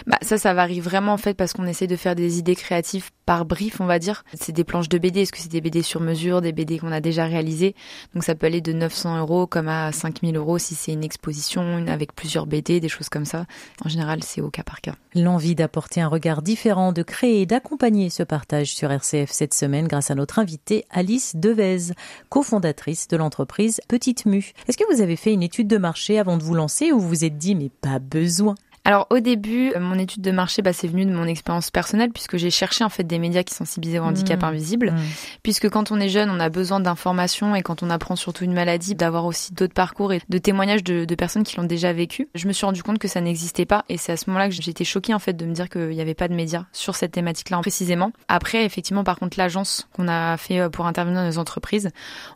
bah, 0.07 0.19
Ça, 0.23 0.39
ça 0.39 0.55
varie 0.55 0.81
vraiment 0.81 1.13
en 1.13 1.19
fait 1.19 1.35
parce 1.35 1.53
qu'on 1.53 1.67
essaie 1.67 1.87
de 1.87 1.97
faire 1.97 2.15
des 2.15 2.39
idées 2.39 2.57
créatives 2.57 3.11
par 3.27 3.45
brief, 3.45 3.81
on 3.81 3.87
va 3.87 3.99
dire. 3.99 4.25
C'est 4.35 4.53
des 4.53 4.65
planches 4.65 4.89
de 4.89 4.99
BD. 4.99 5.23
Est-ce 5.23 5.33
que 5.33 5.39
c'est 5.39 5.51
des 5.51 5.61
BD 5.61 5.83
sur 5.83 6.01
mesure, 6.01 6.41
des 6.41 6.53
BD 6.53 6.79
qu'on 6.79 6.93
a 6.93 7.01
déjà 7.01 7.25
réalisées? 7.25 7.75
Donc 8.15 8.25
ça 8.25 8.35
peut 8.35 8.47
aller 8.47 8.61
de 8.61 8.73
900 8.73 9.19
euros 9.19 9.47
comme 9.47 9.69
à 9.69 9.93
5000 9.93 10.37
euros 10.37 10.59
si 10.59 10.75
c'est 10.75 10.93
une 10.93 11.05
exposition 11.05 11.87
avec 11.87 12.15
plusieurs 12.15 12.47
BD, 12.47 12.81
des 12.81 12.89
choses 12.89 13.09
comme 13.09 13.25
ça. 13.25 13.47
En 13.85 13.89
général, 13.89 14.23
c'est 14.23 14.41
au 14.41 14.51
cas 14.51 14.63
par 14.63 14.81
cas. 14.81 14.95
L'envie 15.15 15.55
d'apporter 15.55 16.01
un 16.01 16.09
regard 16.09 16.43
différent, 16.43 16.93
de 16.93 17.03
créer 17.03 17.43
et 17.43 17.47
d'accompagner 17.47 18.11
ce 18.11 18.23
partage 18.23 18.75
sur 18.75 18.91
RCF 18.91 19.31
cette 19.31 19.55
semaine 19.55 19.89
grâce 19.89 20.11
à 20.11 20.15
notre 20.15 20.39
invitée 20.39 20.85
Alice 20.91 21.37
Devez, 21.37 21.93
cofondatrice 22.29 23.09
de 23.09 23.17
l'entreprise 23.17 23.81
Petite 23.89 24.27
Mue. 24.27 24.53
Est-ce 24.69 24.77
que 24.77 24.93
vous 24.93 25.01
avez 25.01 25.17
fait 25.17 25.33
une 25.33 25.43
étude 25.43 25.69
de 25.69 25.79
marché 25.79 26.19
avant 26.19 26.37
de 26.37 26.43
vous 26.43 26.55
lancer 26.55 26.93
ou 26.93 27.01
vous 27.01 27.09
vous 27.09 27.25
êtes 27.25 27.39
dit 27.39 27.55
mais 27.55 27.69
pas 27.69 27.99
besoin 28.15 28.55
alors 28.85 29.07
au 29.09 29.19
début, 29.19 29.73
euh, 29.75 29.81
mon 29.81 29.99
étude 29.99 30.23
de 30.23 30.31
marché, 30.31 30.61
bah, 30.61 30.75
c'est 30.75 30.89
venu 30.89 31.07
de 31.07 31.13
mon 31.13 31.25
expérience 31.25 31.71
personnelle 31.71 32.11
puisque 32.11 32.37
j'ai 32.37 32.51
cherché 32.51 32.85
en 32.85 32.91
fait 32.91 33.05
des 33.05 33.19
médias 33.19 33.43
qui 33.43 33.55
sensibilisaient 33.55 33.99
au 33.99 34.05
handicap 34.05 34.43
mmh. 34.43 34.45
invisible. 34.45 34.91
Mmh. 34.91 34.99
Puisque 35.43 35.71
quand 35.71 35.91
on 35.91 35.99
est 36.01 36.11
jeune, 36.11 36.29
on 36.31 36.39
a 36.39 36.51
besoin 36.51 36.81
d'informations 36.81 37.55
et 37.55 37.63
quand 37.63 37.83
on 37.83 37.89
apprend 37.89 38.15
surtout 38.15 38.45
une 38.45 38.53
maladie, 38.53 38.95
d'avoir 38.95 39.25
aussi 39.25 39.55
d'autres 39.55 39.73
parcours 39.73 40.13
et 40.13 40.21
de 40.29 40.39
témoignages 40.39 40.85
de, 40.85 41.07
de 41.07 41.15
personnes 41.15 41.45
qui 41.45 41.57
l'ont 41.57 41.65
déjà 41.65 41.95
vécu. 41.95 42.29
Je 42.35 42.47
me 42.47 42.53
suis 42.53 42.67
rendu 42.67 42.83
compte 42.83 42.99
que 42.99 43.09
ça 43.09 43.23
n'existait 43.23 43.65
pas 43.65 43.85
et 43.89 43.97
c'est 43.97 44.13
à 44.13 44.17
ce 44.19 44.29
moment-là 44.29 44.49
que 44.49 44.55
j'ai 44.55 44.71
été 44.71 44.85
choquée 44.85 45.15
en 45.15 45.19
fait 45.19 45.33
de 45.33 45.47
me 45.47 45.55
dire 45.55 45.71
qu'il 45.71 45.89
n'y 45.89 46.01
avait 46.01 46.15
pas 46.15 46.29
de 46.29 46.35
médias 46.35 46.65
sur 46.73 46.95
cette 46.95 47.13
thématique-là 47.13 47.61
précisément. 47.61 48.13
Après, 48.29 48.67
effectivement, 48.67 49.05
par 49.05 49.19
contre, 49.19 49.39
l'agence 49.39 49.89
qu'on 49.95 50.09
a 50.09 50.37
fait 50.37 50.61
euh, 50.61 50.69
pour 50.69 50.87
intervenir 50.87 51.23
dans 51.23 51.27
les 51.27 51.39
entreprises, 51.39 51.91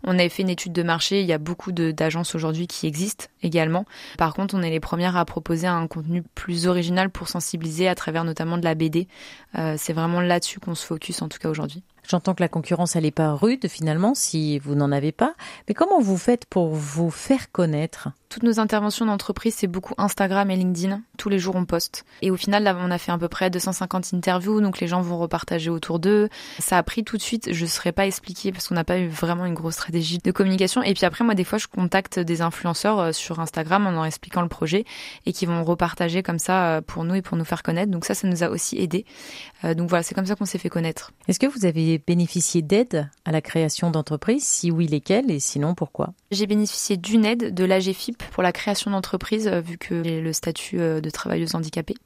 on 0.04 0.18
avait 0.18 0.30
fait 0.30 0.42
une 0.42 0.50
étude 0.50 0.72
de 0.72 0.82
marché. 0.82 1.20
Il 1.20 1.26
y 1.26 1.34
a 1.34 1.38
beaucoup 1.38 1.72
d'agences 1.72 2.34
aujourd'hui 2.34 2.66
qui 2.66 2.86
existent 2.86 3.26
également. 3.42 3.84
Par 4.16 4.32
contre, 4.32 4.54
on 4.54 4.62
est 4.62 4.70
les 4.70 4.80
premières 4.80 5.16
à 5.16 5.24
proposer 5.26 5.66
un 5.66 5.86
contenu 5.86 6.22
plus 6.38 6.68
original 6.68 7.10
pour 7.10 7.28
sensibiliser 7.28 7.88
à 7.88 7.96
travers 7.96 8.22
notamment 8.22 8.58
de 8.58 8.64
la 8.64 8.76
BD. 8.76 9.08
Euh, 9.58 9.74
c'est 9.76 9.92
vraiment 9.92 10.20
là-dessus 10.20 10.60
qu'on 10.60 10.76
se 10.76 10.86
focus 10.86 11.20
en 11.20 11.28
tout 11.28 11.38
cas 11.38 11.48
aujourd'hui. 11.48 11.82
J'entends 12.08 12.32
que 12.32 12.42
la 12.42 12.48
concurrence, 12.48 12.94
elle 12.94 13.02
n'est 13.02 13.10
pas 13.10 13.34
rude 13.34 13.66
finalement 13.66 14.14
si 14.14 14.60
vous 14.60 14.76
n'en 14.76 14.92
avez 14.92 15.10
pas. 15.10 15.34
Mais 15.66 15.74
comment 15.74 16.00
vous 16.00 16.16
faites 16.16 16.46
pour 16.46 16.68
vous 16.68 17.10
faire 17.10 17.50
connaître? 17.50 18.08
Toutes 18.28 18.42
nos 18.42 18.60
interventions 18.60 19.06
d'entreprise, 19.06 19.54
c'est 19.56 19.66
beaucoup 19.66 19.94
Instagram 19.96 20.50
et 20.50 20.56
LinkedIn. 20.56 21.00
Tous 21.16 21.28
les 21.28 21.38
jours, 21.38 21.56
on 21.56 21.64
poste. 21.64 22.04
Et 22.22 22.30
au 22.30 22.36
final, 22.36 22.62
là, 22.62 22.76
on 22.78 22.90
a 22.90 22.98
fait 22.98 23.10
à 23.10 23.18
peu 23.18 23.28
près 23.28 23.48
250 23.50 24.12
interviews, 24.14 24.60
donc 24.60 24.80
les 24.80 24.86
gens 24.86 25.00
vont 25.00 25.18
repartager 25.18 25.70
autour 25.70 25.98
d'eux. 25.98 26.28
Ça 26.58 26.76
a 26.76 26.82
pris 26.82 27.04
tout 27.04 27.16
de 27.16 27.22
suite. 27.22 27.52
Je 27.52 27.64
ne 27.64 27.68
saurais 27.68 27.92
pas 27.92 28.06
expliquer 28.06 28.52
parce 28.52 28.68
qu'on 28.68 28.74
n'a 28.74 28.84
pas 28.84 28.98
eu 28.98 29.08
vraiment 29.08 29.46
une 29.46 29.54
grosse 29.54 29.74
stratégie 29.74 30.18
de 30.18 30.30
communication. 30.30 30.82
Et 30.82 30.94
puis 30.94 31.06
après, 31.06 31.24
moi, 31.24 31.34
des 31.34 31.44
fois, 31.44 31.58
je 31.58 31.66
contacte 31.66 32.18
des 32.18 32.42
influenceurs 32.42 32.98
euh, 32.98 33.12
sur 33.12 33.40
Instagram 33.40 33.86
en 33.86 33.92
leur 33.92 34.04
expliquant 34.04 34.42
le 34.42 34.48
projet 34.48 34.84
et 35.24 35.32
qui 35.32 35.46
vont 35.46 35.64
repartager 35.64 36.22
comme 36.22 36.38
ça 36.38 36.76
euh, 36.76 36.80
pour 36.82 37.04
nous 37.04 37.14
et 37.14 37.22
pour 37.22 37.36
nous 37.38 37.44
faire 37.44 37.62
connaître. 37.62 37.90
Donc 37.90 38.04
ça, 38.04 38.14
ça 38.14 38.28
nous 38.28 38.42
a 38.42 38.50
aussi 38.50 38.78
aidé. 38.78 39.06
Euh, 39.64 39.74
donc 39.74 39.88
voilà, 39.88 40.02
c'est 40.02 40.14
comme 40.14 40.26
ça 40.26 40.36
qu'on 40.36 40.44
s'est 40.44 40.58
fait 40.58 40.68
connaître. 40.68 41.12
Est-ce 41.28 41.38
que 41.38 41.46
vous 41.46 41.64
avez 41.64 41.98
bénéficié 41.98 42.60
d'aide 42.60 43.08
à 43.24 43.32
la 43.32 43.40
création 43.40 43.90
d'entreprises? 43.90 44.44
Si 44.44 44.70
oui, 44.70 44.86
lesquelles? 44.86 45.30
Et 45.30 45.40
sinon, 45.40 45.74
pourquoi? 45.74 46.12
J'ai 46.30 46.46
bénéficié 46.46 46.96
d'une 46.96 47.24
aide 47.24 47.54
de 47.54 47.64
l'AGFIP 47.64 48.17
pour 48.32 48.42
la 48.42 48.52
création 48.52 48.90
d'entreprise, 48.90 49.48
euh, 49.48 49.60
vu 49.60 49.78
que 49.78 50.02
j'ai 50.02 50.20
le 50.20 50.32
statut 50.32 50.80
euh, 50.80 51.00
de 51.00 51.10
travailleuse 51.10 51.54
handicapée. 51.54 51.96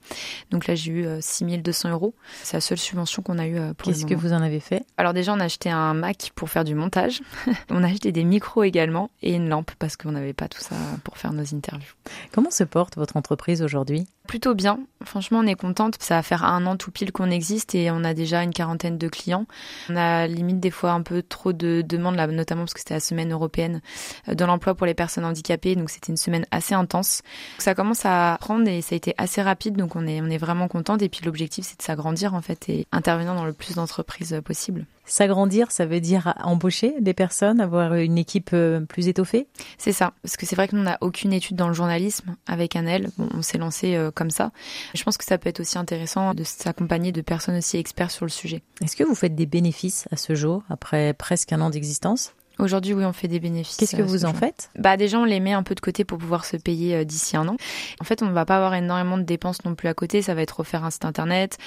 Donc 0.50 0.66
là, 0.66 0.74
j'ai 0.74 0.92
eu 0.92 1.06
6200 1.20 1.88
euh, 1.88 1.92
euros. 1.92 2.14
C'est 2.42 2.56
la 2.56 2.60
seule 2.60 2.78
subvention 2.78 3.22
qu'on 3.22 3.38
a 3.38 3.46
eu 3.46 3.58
pour 3.74 3.88
Qu'est-ce 3.88 4.06
que 4.06 4.14
vous 4.14 4.32
en 4.32 4.42
avez 4.42 4.60
fait? 4.60 4.84
Alors 4.96 5.12
déjà, 5.12 5.32
on 5.32 5.40
a 5.40 5.44
acheté 5.44 5.70
un 5.70 5.94
Mac 5.94 6.30
pour 6.34 6.50
faire 6.50 6.64
du 6.64 6.74
montage. 6.74 7.20
on 7.70 7.82
a 7.82 7.88
acheté 7.88 8.12
des 8.12 8.24
micros 8.24 8.62
également 8.62 9.10
et 9.22 9.34
une 9.34 9.48
lampe 9.48 9.72
parce 9.78 9.96
qu'on 9.96 10.12
n'avait 10.12 10.32
pas 10.32 10.48
tout 10.48 10.60
ça 10.60 10.76
pour 11.04 11.18
faire 11.18 11.32
nos 11.32 11.54
interviews. 11.54 11.92
Comment 12.32 12.50
se 12.50 12.64
porte 12.64 12.96
votre 12.96 13.16
entreprise 13.16 13.62
aujourd'hui? 13.62 14.06
Plutôt 14.26 14.54
bien. 14.54 14.78
Franchement, 15.04 15.40
on 15.40 15.46
est 15.46 15.56
contente. 15.56 15.96
Ça 15.98 16.14
va 16.14 16.22
faire 16.22 16.44
un 16.44 16.64
an 16.66 16.76
tout 16.76 16.90
pile 16.90 17.12
qu'on 17.12 17.30
existe 17.30 17.74
et 17.74 17.90
on 17.90 18.04
a 18.04 18.14
déjà 18.14 18.42
une 18.42 18.52
quarantaine 18.52 18.96
de 18.96 19.08
clients. 19.08 19.46
On 19.90 19.96
a 19.96 20.26
limite 20.26 20.60
des 20.60 20.70
fois 20.70 20.92
un 20.92 21.02
peu 21.02 21.22
trop 21.22 21.52
de 21.52 21.82
demandes, 21.82 22.16
là, 22.16 22.26
notamment 22.28 22.62
parce 22.62 22.74
que 22.74 22.80
c'était 22.80 22.94
la 22.94 23.00
semaine 23.00 23.32
européenne 23.32 23.80
de 24.28 24.44
l'emploi 24.44 24.74
pour 24.74 24.86
les 24.86 24.94
personnes 24.94 25.24
handicapées. 25.24 25.74
Donc 25.74 25.90
c'était 26.02 26.12
une 26.12 26.16
semaine 26.16 26.46
assez 26.50 26.74
intense. 26.74 27.22
Ça 27.58 27.74
commence 27.74 28.04
à 28.04 28.36
prendre 28.40 28.68
et 28.68 28.82
ça 28.82 28.94
a 28.94 28.96
été 28.96 29.14
assez 29.18 29.40
rapide, 29.40 29.76
donc 29.76 29.94
on 29.94 30.06
est, 30.06 30.20
on 30.20 30.28
est 30.28 30.38
vraiment 30.38 30.68
contente. 30.68 31.02
Et 31.02 31.08
puis 31.08 31.24
l'objectif, 31.24 31.64
c'est 31.64 31.78
de 31.78 31.82
s'agrandir 31.82 32.34
en 32.34 32.42
fait 32.42 32.68
et 32.68 32.86
intervenir 32.92 33.34
dans 33.34 33.44
le 33.44 33.52
plus 33.52 33.76
d'entreprises 33.76 34.40
possible. 34.44 34.86
S'agrandir, 35.04 35.70
ça 35.70 35.84
veut 35.84 36.00
dire 36.00 36.34
embaucher 36.42 36.94
des 37.00 37.14
personnes, 37.14 37.60
avoir 37.60 37.94
une 37.94 38.18
équipe 38.18 38.50
euh, 38.52 38.80
plus 38.80 39.08
étoffée? 39.08 39.48
C'est 39.76 39.92
ça, 39.92 40.12
parce 40.22 40.36
que 40.36 40.46
c'est 40.46 40.54
vrai 40.54 40.68
que 40.68 40.76
nous, 40.76 40.82
on 40.82 40.84
n'a 40.84 40.98
aucune 41.00 41.32
étude 41.32 41.56
dans 41.56 41.68
le 41.68 41.74
journalisme 41.74 42.36
avec 42.46 42.76
un 42.76 42.86
L. 42.86 43.10
Bon, 43.18 43.28
on 43.34 43.42
s'est 43.42 43.58
lancé 43.58 43.96
euh, 43.96 44.10
comme 44.12 44.30
ça. 44.30 44.52
Je 44.94 45.02
pense 45.02 45.18
que 45.18 45.24
ça 45.24 45.38
peut 45.38 45.48
être 45.48 45.60
aussi 45.60 45.76
intéressant 45.76 46.34
de 46.34 46.44
s'accompagner 46.44 47.10
de 47.10 47.20
personnes 47.20 47.56
aussi 47.56 47.78
experts 47.78 48.12
sur 48.12 48.24
le 48.24 48.30
sujet. 48.30 48.62
Est-ce 48.80 48.96
que 48.96 49.04
vous 49.04 49.16
faites 49.16 49.34
des 49.34 49.46
bénéfices 49.46 50.06
à 50.12 50.16
ce 50.16 50.34
jour, 50.34 50.62
après 50.70 51.14
presque 51.14 51.52
un 51.52 51.60
an 51.60 51.70
d'existence? 51.70 52.32
Aujourd'hui, 52.58 52.94
oui, 52.94 53.04
on 53.04 53.12
fait 53.12 53.28
des 53.28 53.40
bénéfices. 53.40 53.76
Qu'est-ce 53.76 53.96
que 53.96 54.02
vous 54.02 54.24
en 54.24 54.34
faites? 54.34 54.70
Bah 54.78 54.96
déjà, 54.96 55.18
on 55.18 55.24
les 55.24 55.40
met 55.40 55.52
un 55.52 55.62
peu 55.62 55.74
de 55.74 55.80
côté 55.80 56.04
pour 56.04 56.18
pouvoir 56.18 56.44
se 56.44 56.56
payer 56.56 56.96
euh, 56.96 57.04
d'ici 57.04 57.36
un 57.36 57.48
an. 57.48 57.56
En 58.00 58.04
fait, 58.04 58.22
on 58.22 58.26
ne 58.26 58.32
va 58.32 58.44
pas 58.44 58.56
avoir 58.56 58.74
énormément 58.74 59.18
de 59.18 59.22
dépenses 59.22 59.64
non 59.64 59.74
plus 59.74 59.88
à 59.88 59.94
côté. 59.94 60.22
Ça 60.22 60.34
va 60.34 60.42
être 60.42 60.58
refaire 60.58 60.84
un 60.84 60.90
site 60.90 61.04
internet, 61.04 61.58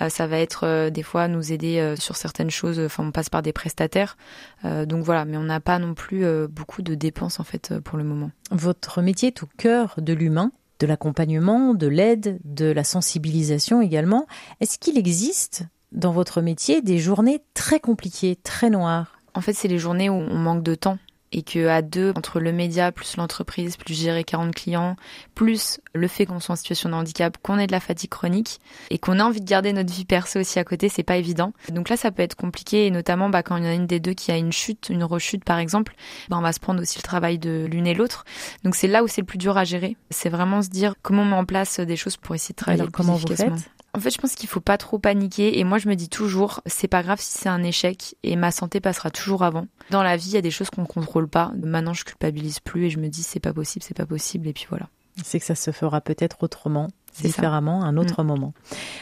euh, 0.00 0.08
ça 0.08 0.26
va 0.26 0.38
être 0.38 0.66
euh, 0.66 0.90
des 0.90 1.02
fois 1.02 1.28
nous 1.28 1.52
aider 1.52 1.94
sur 1.98 2.16
certaines 2.16 2.50
choses. 2.50 2.80
Enfin, 2.80 3.04
on 3.04 3.12
passe 3.12 3.30
par 3.30 3.42
des 3.42 3.52
prestataires. 3.52 4.16
donc 4.64 5.04
voilà, 5.04 5.24
mais 5.24 5.36
on 5.36 5.42
n'a 5.42 5.60
pas 5.60 5.78
non 5.78 5.94
plus 5.94 6.24
beaucoup 6.48 6.82
de 6.82 6.94
dépenses 6.94 7.40
en 7.40 7.44
fait 7.44 7.78
pour 7.80 7.98
le 7.98 8.04
moment. 8.04 8.30
Votre 8.50 9.02
métier 9.02 9.28
est 9.28 9.42
au 9.42 9.48
cœur 9.56 9.94
de 9.98 10.12
l'humain 10.12 10.52
de 10.82 10.86
l'accompagnement, 10.86 11.74
de 11.74 11.86
l'aide, 11.86 12.40
de 12.44 12.66
la 12.66 12.82
sensibilisation 12.82 13.80
également. 13.80 14.26
Est-ce 14.60 14.78
qu'il 14.78 14.98
existe 14.98 15.64
dans 15.92 16.10
votre 16.10 16.40
métier 16.40 16.82
des 16.82 16.98
journées 16.98 17.40
très 17.54 17.78
compliquées, 17.78 18.36
très 18.42 18.68
noires? 18.68 19.21
En 19.34 19.40
fait, 19.40 19.52
c'est 19.52 19.68
les 19.68 19.78
journées 19.78 20.10
où 20.10 20.14
on 20.14 20.38
manque 20.38 20.62
de 20.62 20.74
temps 20.74 20.98
et 21.32 21.42
que 21.42 21.66
à 21.66 21.82
deux, 21.82 22.12
entre 22.16 22.40
le 22.40 22.52
média 22.52 22.92
plus 22.92 23.16
l'entreprise, 23.16 23.76
plus 23.76 23.94
gérer 23.94 24.24
40 24.24 24.54
clients, 24.54 24.96
plus 25.34 25.80
le 25.94 26.06
fait 26.08 26.26
qu'on 26.26 26.40
soit 26.40 26.52
en 26.52 26.56
situation 26.56 26.90
de 26.90 26.94
handicap, 26.94 27.36
qu'on 27.42 27.58
ait 27.58 27.66
de 27.66 27.72
la 27.72 27.80
fatigue 27.80 28.10
chronique 28.10 28.60
et 28.90 28.98
qu'on 28.98 29.18
a 29.18 29.24
envie 29.24 29.40
de 29.40 29.48
garder 29.48 29.72
notre 29.72 29.92
vie 29.92 30.04
perso 30.04 30.40
aussi 30.40 30.58
à 30.58 30.64
côté, 30.64 30.88
c'est 30.88 31.02
pas 31.02 31.16
évident. 31.16 31.52
Donc 31.70 31.88
là, 31.88 31.96
ça 31.96 32.10
peut 32.10 32.22
être 32.22 32.34
compliqué 32.34 32.86
et 32.86 32.90
notamment 32.90 33.30
bah, 33.30 33.42
quand 33.42 33.56
il 33.56 33.64
y 33.64 33.66
en 33.66 33.70
a 33.70 33.74
une 33.74 33.86
des 33.86 34.00
deux 34.00 34.14
qui 34.14 34.30
a 34.30 34.36
une 34.36 34.52
chute, 34.52 34.88
une 34.90 35.04
rechute 35.04 35.44
par 35.44 35.58
exemple, 35.58 35.94
bah, 36.28 36.36
on 36.38 36.42
va 36.42 36.52
se 36.52 36.60
prendre 36.60 36.80
aussi 36.82 36.98
le 36.98 37.02
travail 37.02 37.38
de 37.38 37.66
l'une 37.70 37.86
et 37.86 37.94
l'autre. 37.94 38.24
Donc 38.64 38.74
c'est 38.74 38.88
là 38.88 39.02
où 39.02 39.08
c'est 39.08 39.22
le 39.22 39.26
plus 39.26 39.38
dur 39.38 39.56
à 39.56 39.64
gérer. 39.64 39.96
C'est 40.10 40.28
vraiment 40.28 40.62
se 40.62 40.68
dire 40.68 40.94
comment 41.02 41.22
on 41.22 41.26
met 41.26 41.36
en 41.36 41.44
place 41.44 41.80
des 41.80 41.96
choses 41.96 42.16
pour 42.16 42.34
essayer 42.34 42.52
de 42.52 42.56
travailler 42.56 42.84
comment 42.92 43.16
efficacement. 43.16 43.50
Vous 43.50 43.56
faites? 43.56 43.70
En 43.94 44.00
fait, 44.00 44.10
je 44.10 44.18
pense 44.18 44.34
qu'il 44.34 44.48
faut 44.48 44.60
pas 44.60 44.78
trop 44.78 44.98
paniquer. 44.98 45.58
Et 45.58 45.64
moi, 45.64 45.78
je 45.78 45.88
me 45.88 45.94
dis 45.94 46.08
toujours, 46.08 46.62
c'est 46.66 46.88
pas 46.88 47.02
grave 47.02 47.20
si 47.20 47.38
c'est 47.38 47.48
un 47.48 47.62
échec 47.62 48.16
et 48.22 48.36
ma 48.36 48.50
santé 48.50 48.80
passera 48.80 49.10
toujours 49.10 49.42
avant. 49.42 49.66
Dans 49.90 50.02
la 50.02 50.16
vie, 50.16 50.28
il 50.28 50.34
y 50.34 50.38
a 50.38 50.42
des 50.42 50.50
choses 50.50 50.70
qu'on 50.70 50.86
contrôle 50.86 51.28
pas. 51.28 51.52
Maintenant, 51.62 51.92
je 51.92 52.04
culpabilise 52.04 52.60
plus 52.60 52.86
et 52.86 52.90
je 52.90 52.98
me 52.98 53.08
dis, 53.08 53.22
c'est 53.22 53.40
pas 53.40 53.52
possible, 53.52 53.84
c'est 53.86 53.96
pas 53.96 54.06
possible. 54.06 54.48
Et 54.48 54.54
puis 54.54 54.66
voilà. 54.68 54.88
C'est 55.22 55.38
que 55.38 55.44
ça 55.44 55.54
se 55.54 55.72
fera 55.72 56.00
peut-être 56.00 56.42
autrement 56.42 56.88
différemment 57.20 57.84
un 57.84 57.96
autre 57.96 58.22
mm. 58.22 58.26
moment. 58.26 58.54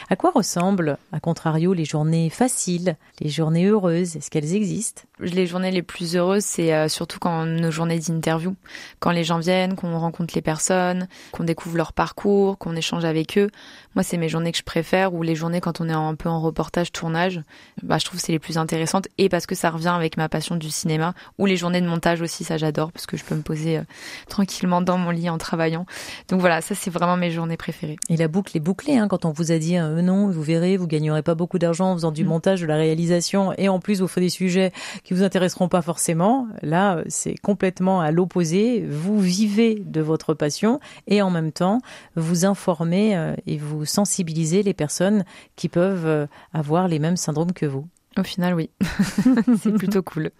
À 0.09 0.15
quoi 0.15 0.31
ressemblent, 0.31 0.97
à 1.11 1.19
contrario, 1.19 1.73
les 1.73 1.85
journées 1.85 2.29
faciles, 2.29 2.97
les 3.19 3.29
journées 3.29 3.65
heureuses? 3.65 4.17
Est-ce 4.17 4.29
qu'elles 4.29 4.53
existent? 4.53 5.03
Les 5.19 5.47
journées 5.47 5.71
les 5.71 5.81
plus 5.81 6.15
heureuses, 6.15 6.43
c'est 6.43 6.73
euh, 6.73 6.89
surtout 6.89 7.19
quand 7.19 7.45
nos 7.45 7.71
journées 7.71 7.99
d'interview, 7.99 8.55
quand 8.99 9.11
les 9.11 9.23
gens 9.23 9.39
viennent, 9.39 9.75
qu'on 9.75 9.97
rencontre 9.97 10.33
les 10.35 10.41
personnes, 10.41 11.07
qu'on 11.31 11.43
découvre 11.43 11.77
leur 11.77 11.93
parcours, 11.93 12.57
qu'on 12.57 12.75
échange 12.75 13.05
avec 13.05 13.37
eux. 13.37 13.49
Moi, 13.95 14.03
c'est 14.03 14.17
mes 14.17 14.29
journées 14.29 14.51
que 14.51 14.57
je 14.57 14.63
préfère, 14.63 15.13
ou 15.13 15.21
les 15.21 15.35
journées 15.35 15.59
quand 15.59 15.81
on 15.81 15.89
est 15.89 15.93
un 15.93 16.15
peu 16.15 16.29
en 16.29 16.39
reportage, 16.39 16.91
tournage. 16.91 17.41
Bah, 17.83 17.97
je 17.97 18.05
trouve 18.05 18.19
que 18.19 18.25
c'est 18.25 18.31
les 18.31 18.39
plus 18.39 18.57
intéressantes, 18.57 19.07
et 19.17 19.27
parce 19.27 19.45
que 19.45 19.55
ça 19.55 19.69
revient 19.69 19.89
avec 19.89 20.15
ma 20.15 20.29
passion 20.29 20.55
du 20.55 20.69
cinéma, 20.69 21.13
ou 21.37 21.45
les 21.45 21.57
journées 21.57 21.81
de 21.81 21.87
montage 21.87 22.21
aussi, 22.21 22.43
ça 22.43 22.57
j'adore, 22.57 22.91
parce 22.91 23.05
que 23.05 23.17
je 23.17 23.25
peux 23.25 23.35
me 23.35 23.41
poser 23.41 23.79
euh, 23.79 23.83
tranquillement 24.29 24.81
dans 24.81 24.97
mon 24.97 25.09
lit 25.09 25.29
en 25.29 25.37
travaillant. 25.37 25.85
Donc 26.29 26.39
voilà, 26.39 26.61
ça 26.61 26.73
c'est 26.73 26.89
vraiment 26.89 27.17
mes 27.17 27.31
journées 27.31 27.57
préférées. 27.57 27.97
Et 28.07 28.15
la 28.15 28.27
boucle 28.27 28.55
est 28.55 28.61
bouclée 28.61 28.97
hein, 28.97 29.07
quand 29.09 29.25
on 29.25 29.31
vous 29.31 29.51
a 29.51 29.57
dit 29.57 29.77
euh, 29.77 30.01
non, 30.01 30.29
vous 30.29 30.41
verrez, 30.41 30.77
vous 30.77 30.87
gagnerez 30.87 31.21
pas 31.21 31.35
beaucoup 31.35 31.59
d'argent 31.59 31.91
en 31.91 31.95
faisant 31.95 32.11
du 32.11 32.23
mm. 32.23 32.27
montage, 32.27 32.61
de 32.61 32.67
la 32.67 32.75
réalisation, 32.75 33.53
et 33.57 33.67
en 33.67 33.79
plus 33.79 33.99
vous 33.99 34.07
faites 34.07 34.23
des 34.23 34.29
sujets 34.29 34.71
qui 35.03 35.13
vous 35.13 35.23
intéresseront 35.23 35.67
pas 35.67 35.81
forcément. 35.81 36.47
Là, 36.61 36.99
c'est 37.07 37.35
complètement 37.35 37.99
à 37.99 38.11
l'opposé. 38.11 38.85
Vous 38.87 39.19
vivez 39.19 39.81
de 39.85 40.01
votre 40.01 40.33
passion 40.33 40.79
et 41.07 41.21
en 41.21 41.29
même 41.29 41.51
temps 41.51 41.79
vous 42.15 42.45
informez 42.45 43.17
euh, 43.17 43.35
et 43.47 43.57
vous 43.57 43.80
sensibilisez 43.85 44.63
les 44.63 44.73
personnes 44.73 45.23
qui 45.55 45.69
peuvent 45.69 46.05
euh, 46.05 46.27
avoir 46.53 46.87
les 46.87 46.99
mêmes 46.99 47.17
syndromes 47.17 47.53
que 47.53 47.65
vous. 47.65 47.87
Au 48.17 48.23
final, 48.23 48.53
oui. 48.55 48.69
c'est 49.61 49.71
plutôt 49.71 50.03
cool. 50.03 50.31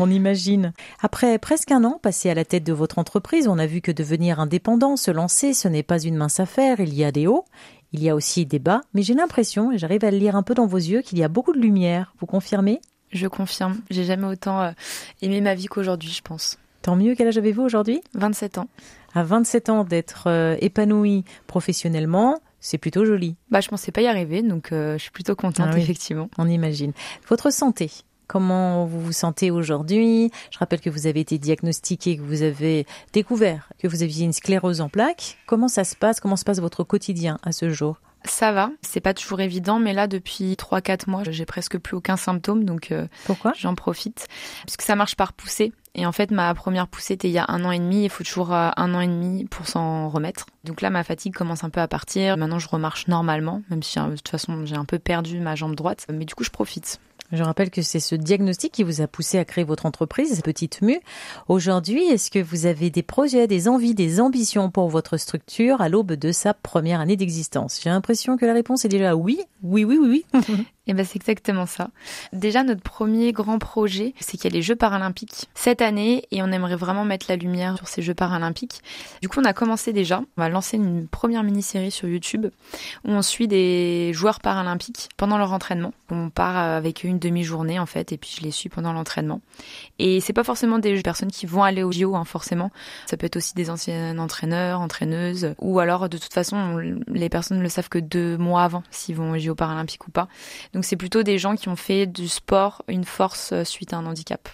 On 0.00 0.10
imagine. 0.10 0.72
Après 1.00 1.38
presque 1.38 1.70
un 1.70 1.84
an 1.84 2.00
passé 2.02 2.30
à 2.30 2.34
la 2.34 2.44
tête 2.44 2.64
de 2.64 2.72
votre 2.72 2.98
entreprise, 2.98 3.46
on 3.46 3.58
a 3.58 3.66
vu 3.66 3.80
que 3.80 3.92
devenir 3.92 4.40
indépendant, 4.40 4.96
se 4.96 5.12
lancer, 5.12 5.54
ce 5.54 5.68
n'est 5.68 5.84
pas 5.84 6.02
une 6.02 6.16
mince 6.16 6.40
affaire. 6.40 6.80
Il 6.80 6.92
y 6.94 7.04
a 7.04 7.12
des 7.12 7.28
hauts, 7.28 7.44
il 7.92 8.02
y 8.02 8.10
a 8.10 8.16
aussi 8.16 8.44
des 8.44 8.58
bas, 8.58 8.80
mais 8.92 9.02
j'ai 9.02 9.14
l'impression, 9.14 9.70
et 9.70 9.78
j'arrive 9.78 10.04
à 10.04 10.10
le 10.10 10.18
lire 10.18 10.34
un 10.34 10.42
peu 10.42 10.54
dans 10.54 10.66
vos 10.66 10.78
yeux, 10.78 11.02
qu'il 11.02 11.18
y 11.18 11.22
a 11.22 11.28
beaucoup 11.28 11.52
de 11.52 11.60
lumière. 11.60 12.12
Vous 12.18 12.26
confirmez? 12.26 12.80
Je 13.12 13.28
confirme. 13.28 13.80
J'ai 13.90 14.04
jamais 14.04 14.26
autant 14.26 14.60
euh, 14.60 14.70
aimé 15.20 15.40
ma 15.40 15.54
vie 15.54 15.66
qu'aujourd'hui, 15.66 16.10
je 16.10 16.22
pense. 16.22 16.58
Tant 16.80 16.96
mieux. 16.96 17.14
Quel 17.14 17.28
âge 17.28 17.38
avez-vous 17.38 17.62
aujourd'hui? 17.62 18.02
27 18.14 18.58
ans. 18.58 18.68
À 19.14 19.22
27 19.22 19.68
ans 19.68 19.84
d'être 19.84 20.24
euh, 20.26 20.56
épanoui 20.60 21.24
professionnellement, 21.46 22.40
c'est 22.62 22.78
plutôt 22.78 23.04
joli. 23.04 23.36
Bah, 23.50 23.60
je 23.60 23.68
pensais 23.68 23.92
pas 23.92 24.00
y 24.00 24.06
arriver, 24.06 24.42
donc 24.42 24.72
euh, 24.72 24.96
je 24.96 25.02
suis 25.02 25.10
plutôt 25.10 25.36
contente, 25.36 25.68
ah 25.70 25.78
effectivement. 25.78 26.30
On 26.38 26.48
imagine. 26.48 26.92
Votre 27.28 27.52
santé, 27.52 27.90
comment 28.28 28.86
vous 28.86 29.00
vous 29.00 29.12
sentez 29.12 29.50
aujourd'hui? 29.50 30.30
Je 30.50 30.58
rappelle 30.58 30.80
que 30.80 30.88
vous 30.88 31.06
avez 31.06 31.20
été 31.20 31.38
diagnostiqué, 31.38 32.16
que 32.16 32.22
vous 32.22 32.42
avez 32.42 32.86
découvert 33.12 33.68
que 33.78 33.88
vous 33.88 34.02
aviez 34.02 34.24
une 34.24 34.32
sclérose 34.32 34.80
en 34.80 34.88
plaques. 34.88 35.36
Comment 35.46 35.68
ça 35.68 35.84
se 35.84 35.96
passe? 35.96 36.20
Comment 36.20 36.36
se 36.36 36.44
passe 36.44 36.60
votre 36.60 36.84
quotidien 36.84 37.38
à 37.42 37.52
ce 37.52 37.68
jour? 37.68 38.00
Ça 38.24 38.52
va, 38.52 38.70
c'est 38.82 39.00
pas 39.00 39.14
toujours 39.14 39.40
évident, 39.40 39.80
mais 39.80 39.92
là 39.92 40.06
depuis 40.06 40.54
3-4 40.54 41.10
mois, 41.10 41.22
j'ai 41.28 41.44
presque 41.44 41.76
plus 41.78 41.96
aucun 41.96 42.16
symptôme, 42.16 42.64
donc 42.64 42.92
euh, 42.92 43.08
pourquoi? 43.24 43.52
J'en 43.58 43.74
profite, 43.74 44.28
puisque 44.64 44.82
ça 44.82 44.94
marche 44.94 45.16
par 45.16 45.32
poussée. 45.32 45.72
Et 45.96 46.06
en 46.06 46.12
fait, 46.12 46.30
ma 46.30 46.54
première 46.54 46.86
poussée 46.86 47.14
était 47.14 47.28
il 47.28 47.32
y 47.32 47.38
a 47.38 47.46
un 47.48 47.64
an 47.64 47.72
et 47.72 47.80
demi. 47.80 48.04
Il 48.04 48.10
faut 48.10 48.24
toujours 48.24 48.54
euh, 48.54 48.70
un 48.76 48.94
an 48.94 49.00
et 49.00 49.08
demi 49.08 49.44
pour 49.46 49.66
s'en 49.66 50.08
remettre. 50.08 50.46
Donc 50.64 50.80
là, 50.80 50.90
ma 50.90 51.02
fatigue 51.02 51.34
commence 51.34 51.64
un 51.64 51.70
peu 51.70 51.80
à 51.80 51.88
partir. 51.88 52.36
Maintenant, 52.36 52.58
je 52.58 52.68
remarche 52.68 53.08
normalement, 53.08 53.62
même 53.70 53.82
si 53.82 53.98
euh, 53.98 54.06
de 54.06 54.16
toute 54.16 54.28
façon, 54.28 54.64
j'ai 54.64 54.76
un 54.76 54.84
peu 54.84 54.98
perdu 54.98 55.40
ma 55.40 55.54
jambe 55.54 55.74
droite. 55.74 56.06
Mais 56.12 56.24
du 56.24 56.34
coup, 56.34 56.44
je 56.44 56.50
profite. 56.50 57.00
Je 57.32 57.42
rappelle 57.42 57.70
que 57.70 57.80
c'est 57.80 57.98
ce 57.98 58.14
diagnostic 58.14 58.72
qui 58.72 58.82
vous 58.82 59.00
a 59.00 59.06
poussé 59.06 59.38
à 59.38 59.46
créer 59.46 59.64
votre 59.64 59.86
entreprise, 59.86 60.42
Petite 60.42 60.82
Mue. 60.82 61.00
Aujourd'hui, 61.48 62.02
est-ce 62.02 62.30
que 62.30 62.38
vous 62.38 62.66
avez 62.66 62.90
des 62.90 63.02
projets, 63.02 63.46
des 63.46 63.68
envies, 63.68 63.94
des 63.94 64.20
ambitions 64.20 64.70
pour 64.70 64.90
votre 64.90 65.16
structure 65.16 65.80
à 65.80 65.88
l'aube 65.88 66.12
de 66.12 66.30
sa 66.30 66.52
première 66.52 67.00
année 67.00 67.16
d'existence? 67.16 67.80
J'ai 67.82 67.88
l'impression 67.88 68.36
que 68.36 68.44
la 68.44 68.52
réponse 68.52 68.84
est 68.84 68.90
déjà 68.90 69.16
oui, 69.16 69.40
oui, 69.62 69.86
oui, 69.86 69.98
oui, 69.98 70.24
oui. 70.34 70.40
Et 70.88 70.94
ben 70.94 71.06
c'est 71.06 71.16
exactement 71.16 71.64
ça. 71.64 71.90
Déjà 72.32 72.64
notre 72.64 72.82
premier 72.82 73.32
grand 73.32 73.58
projet, 73.58 74.14
c'est 74.20 74.36
qu'il 74.36 74.50
y 74.50 74.52
a 74.52 74.56
les 74.56 74.62
Jeux 74.62 74.74
paralympiques 74.74 75.48
cette 75.54 75.80
année 75.80 76.26
et 76.32 76.42
on 76.42 76.50
aimerait 76.50 76.76
vraiment 76.76 77.04
mettre 77.04 77.26
la 77.28 77.36
lumière 77.36 77.76
sur 77.76 77.86
ces 77.86 78.02
Jeux 78.02 78.14
paralympiques. 78.14 78.82
Du 79.20 79.28
coup, 79.28 79.40
on 79.40 79.44
a 79.44 79.52
commencé 79.52 79.92
déjà, 79.92 80.20
on 80.36 80.40
va 80.40 80.48
lancé 80.52 80.76
une 80.76 81.08
première 81.08 81.42
mini-série 81.42 81.90
sur 81.90 82.08
YouTube 82.08 82.46
où 83.04 83.10
on 83.10 83.22
suit 83.22 83.48
des 83.48 84.12
joueurs 84.12 84.40
paralympiques 84.40 85.08
pendant 85.16 85.38
leur 85.38 85.52
entraînement. 85.52 85.92
On 86.10 86.30
part 86.30 86.56
avec 86.56 87.04
eux 87.04 87.08
une 87.08 87.18
demi-journée 87.18 87.78
en 87.78 87.86
fait 87.86 88.12
et 88.12 88.18
puis 88.18 88.36
je 88.38 88.44
les 88.44 88.50
suis 88.50 88.68
pendant 88.68 88.92
l'entraînement. 88.92 89.40
Et 89.98 90.20
c'est 90.20 90.32
pas 90.32 90.44
forcément 90.44 90.78
des 90.78 91.02
personnes 91.02 91.30
qui 91.30 91.46
vont 91.46 91.62
aller 91.62 91.82
au 91.82 91.90
JO 91.90 92.14
hein, 92.14 92.24
forcément. 92.24 92.70
Ça 93.06 93.16
peut 93.16 93.26
être 93.26 93.36
aussi 93.36 93.54
des 93.54 93.70
anciens 93.70 94.18
entraîneurs, 94.18 94.80
entraîneuses 94.80 95.54
ou 95.58 95.80
alors 95.80 96.08
de 96.08 96.18
toute 96.18 96.32
façon 96.32 96.78
les 97.08 97.28
personnes 97.28 97.58
ne 97.58 97.62
le 97.62 97.68
savent 97.68 97.88
que 97.88 97.98
deux 97.98 98.36
mois 98.36 98.64
avant 98.64 98.82
s'ils 98.90 99.16
vont 99.16 99.32
au 99.32 99.38
JO 99.38 99.54
paralympiques 99.54 100.06
ou 100.06 100.10
pas. 100.10 100.28
Donc 100.74 100.84
c'est 100.84 100.96
plutôt 100.96 101.22
des 101.22 101.38
gens 101.38 101.56
qui 101.56 101.68
ont 101.68 101.76
fait 101.76 102.06
du 102.06 102.28
sport 102.28 102.82
une 102.88 103.04
force 103.04 103.54
suite 103.64 103.92
à 103.92 103.96
un 103.96 104.06
handicap. 104.06 104.48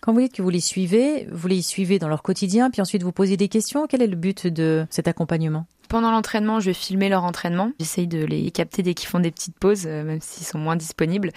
Quand 0.00 0.12
vous 0.12 0.20
dites 0.20 0.34
que 0.34 0.42
vous 0.42 0.50
les 0.50 0.60
suivez, 0.60 1.26
vous 1.30 1.48
les 1.48 1.62
suivez 1.62 1.98
dans 1.98 2.08
leur 2.08 2.22
quotidien, 2.22 2.70
puis 2.70 2.80
ensuite 2.82 3.02
vous 3.02 3.12
posez 3.12 3.36
des 3.36 3.48
questions. 3.48 3.86
Quel 3.86 4.02
est 4.02 4.06
le 4.06 4.16
but 4.16 4.46
de 4.46 4.86
cet 4.90 5.08
accompagnement? 5.08 5.66
Pendant 5.88 6.10
l'entraînement, 6.10 6.60
je 6.60 6.66
vais 6.66 6.74
filmer 6.74 7.08
leur 7.08 7.24
entraînement. 7.24 7.72
J'essaye 7.78 8.06
de 8.06 8.24
les 8.24 8.50
capter 8.50 8.82
dès 8.82 8.94
qu'ils 8.94 9.08
font 9.08 9.20
des 9.20 9.30
petites 9.30 9.58
pauses, 9.58 9.86
euh, 9.86 10.02
même 10.02 10.20
s'ils 10.20 10.46
sont 10.46 10.58
moins 10.58 10.76
disponibles. 10.76 11.30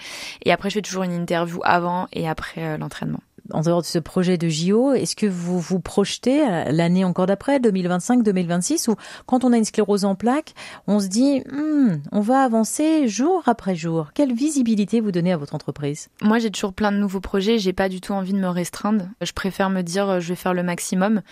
Et 0.44 0.52
après, 0.52 0.70
je 0.70 0.74
fais 0.74 0.82
toujours 0.82 1.02
une 1.02 1.12
interview 1.12 1.60
avant 1.64 2.08
et 2.12 2.28
après 2.28 2.64
euh, 2.64 2.78
l'entraînement 2.78 3.20
en 3.52 3.62
dehors 3.62 3.82
de 3.82 3.86
ce 3.86 3.98
projet 3.98 4.38
de 4.38 4.48
JO, 4.48 4.92
est-ce 4.92 5.16
que 5.16 5.26
vous 5.26 5.58
vous 5.60 5.80
projetez 5.80 6.40
l'année 6.70 7.04
encore 7.04 7.26
d'après, 7.26 7.58
2025-2026, 7.58 8.90
ou 8.90 8.96
quand 9.26 9.44
on 9.44 9.52
a 9.52 9.56
une 9.56 9.64
sclérose 9.64 10.04
en 10.04 10.14
plaques, 10.14 10.54
on 10.86 11.00
se 11.00 11.06
dit, 11.06 11.40
hmm, 11.50 12.00
on 12.12 12.20
va 12.20 12.42
avancer 12.42 13.08
jour 13.08 13.42
après 13.46 13.74
jour. 13.74 14.10
Quelle 14.14 14.32
visibilité 14.32 15.00
vous 15.00 15.12
donnez 15.12 15.32
à 15.32 15.36
votre 15.36 15.54
entreprise? 15.54 16.08
Moi, 16.22 16.38
j'ai 16.38 16.50
toujours 16.50 16.72
plein 16.72 16.92
de 16.92 16.96
nouveaux 16.96 17.20
projets. 17.20 17.58
J'ai 17.58 17.72
pas 17.72 17.88
du 17.88 18.00
tout 18.00 18.12
envie 18.12 18.32
de 18.32 18.38
me 18.38 18.48
restreindre. 18.48 19.08
Je 19.20 19.32
préfère 19.32 19.70
me 19.70 19.82
dire, 19.82 20.08
euh, 20.08 20.20
je 20.20 20.28
vais 20.28 20.34
faire 20.34 20.54
le 20.54 20.62
maximum, 20.62 21.22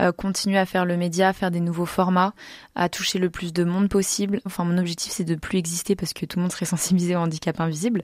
euh, 0.00 0.12
continuer 0.12 0.58
à 0.58 0.66
faire 0.66 0.84
le 0.84 0.96
média, 0.96 1.32
faire 1.32 1.50
des 1.50 1.60
nouveaux 1.60 1.86
formats, 1.86 2.34
à 2.74 2.88
toucher 2.88 3.18
le 3.18 3.30
plus 3.30 3.52
de 3.52 3.64
monde 3.64 3.88
possible. 3.88 4.40
Enfin, 4.44 4.64
mon 4.64 4.78
objectif, 4.78 5.12
c'est 5.12 5.24
de 5.24 5.34
plus 5.34 5.58
exister 5.58 5.96
parce 5.96 6.12
que 6.12 6.26
tout 6.26 6.38
le 6.38 6.42
monde 6.42 6.52
serait 6.52 6.66
sensibilisé 6.74 7.16
au 7.16 7.20
handicap 7.20 7.60
invisible. 7.60 8.02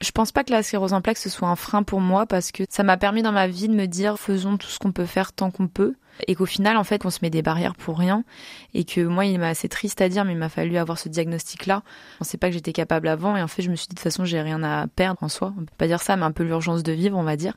Je 0.00 0.10
pense 0.10 0.32
pas 0.32 0.44
que 0.44 0.52
la 0.52 0.62
sclérose 0.62 0.92
en 0.92 1.00
plaques 1.00 1.18
ce 1.18 1.30
soit 1.30 1.48
un 1.48 1.56
frein 1.56 1.82
pour 1.82 2.00
moi 2.00 2.26
parce 2.26 2.52
que 2.52 2.64
ça 2.68 2.82
m'a 2.82 2.96
permis 2.96 3.22
dans 3.22 3.32
ma 3.32 3.46
vie 3.46 3.68
de 3.68 3.74
me 3.74 3.86
dire 3.86 4.18
faisons 4.18 4.56
tout 4.56 4.66
ce 4.66 4.78
qu'on 4.78 4.92
peut 4.92 5.06
faire 5.06 5.32
tant 5.32 5.50
qu'on 5.50 5.68
peut 5.68 5.94
et 6.26 6.34
qu'au 6.34 6.46
final 6.46 6.76
en 6.76 6.84
fait 6.84 7.04
on 7.06 7.10
se 7.10 7.20
met 7.22 7.30
des 7.30 7.42
barrières 7.42 7.74
pour 7.74 7.98
rien 7.98 8.24
et 8.74 8.84
que 8.84 9.00
moi 9.00 9.24
il 9.24 9.38
m'a 9.38 9.48
assez 9.48 9.68
triste 9.68 10.00
à 10.00 10.08
dire 10.08 10.24
mais 10.24 10.32
il 10.32 10.38
m'a 10.38 10.48
fallu 10.48 10.76
avoir 10.76 10.98
ce 10.98 11.08
diagnostic 11.08 11.66
là. 11.66 11.82
On 12.20 12.24
sait 12.24 12.36
pas 12.36 12.48
que 12.48 12.54
j'étais 12.54 12.72
capable 12.72 13.08
avant 13.08 13.36
et 13.36 13.42
en 13.42 13.48
fait 13.48 13.62
je 13.62 13.70
me 13.70 13.76
suis 13.76 13.86
dit 13.86 13.94
de 13.94 14.00
toute 14.00 14.04
façon 14.04 14.24
j'ai 14.24 14.40
rien 14.40 14.62
à 14.62 14.86
perdre 14.88 15.22
en 15.22 15.28
soi. 15.28 15.54
On 15.56 15.60
peut 15.60 15.72
pas 15.78 15.86
dire 15.86 16.02
ça 16.02 16.16
mais 16.16 16.24
un 16.24 16.32
peu 16.32 16.42
l'urgence 16.42 16.82
de 16.82 16.92
vivre 16.92 17.16
on 17.16 17.22
va 17.24 17.36
dire. 17.36 17.54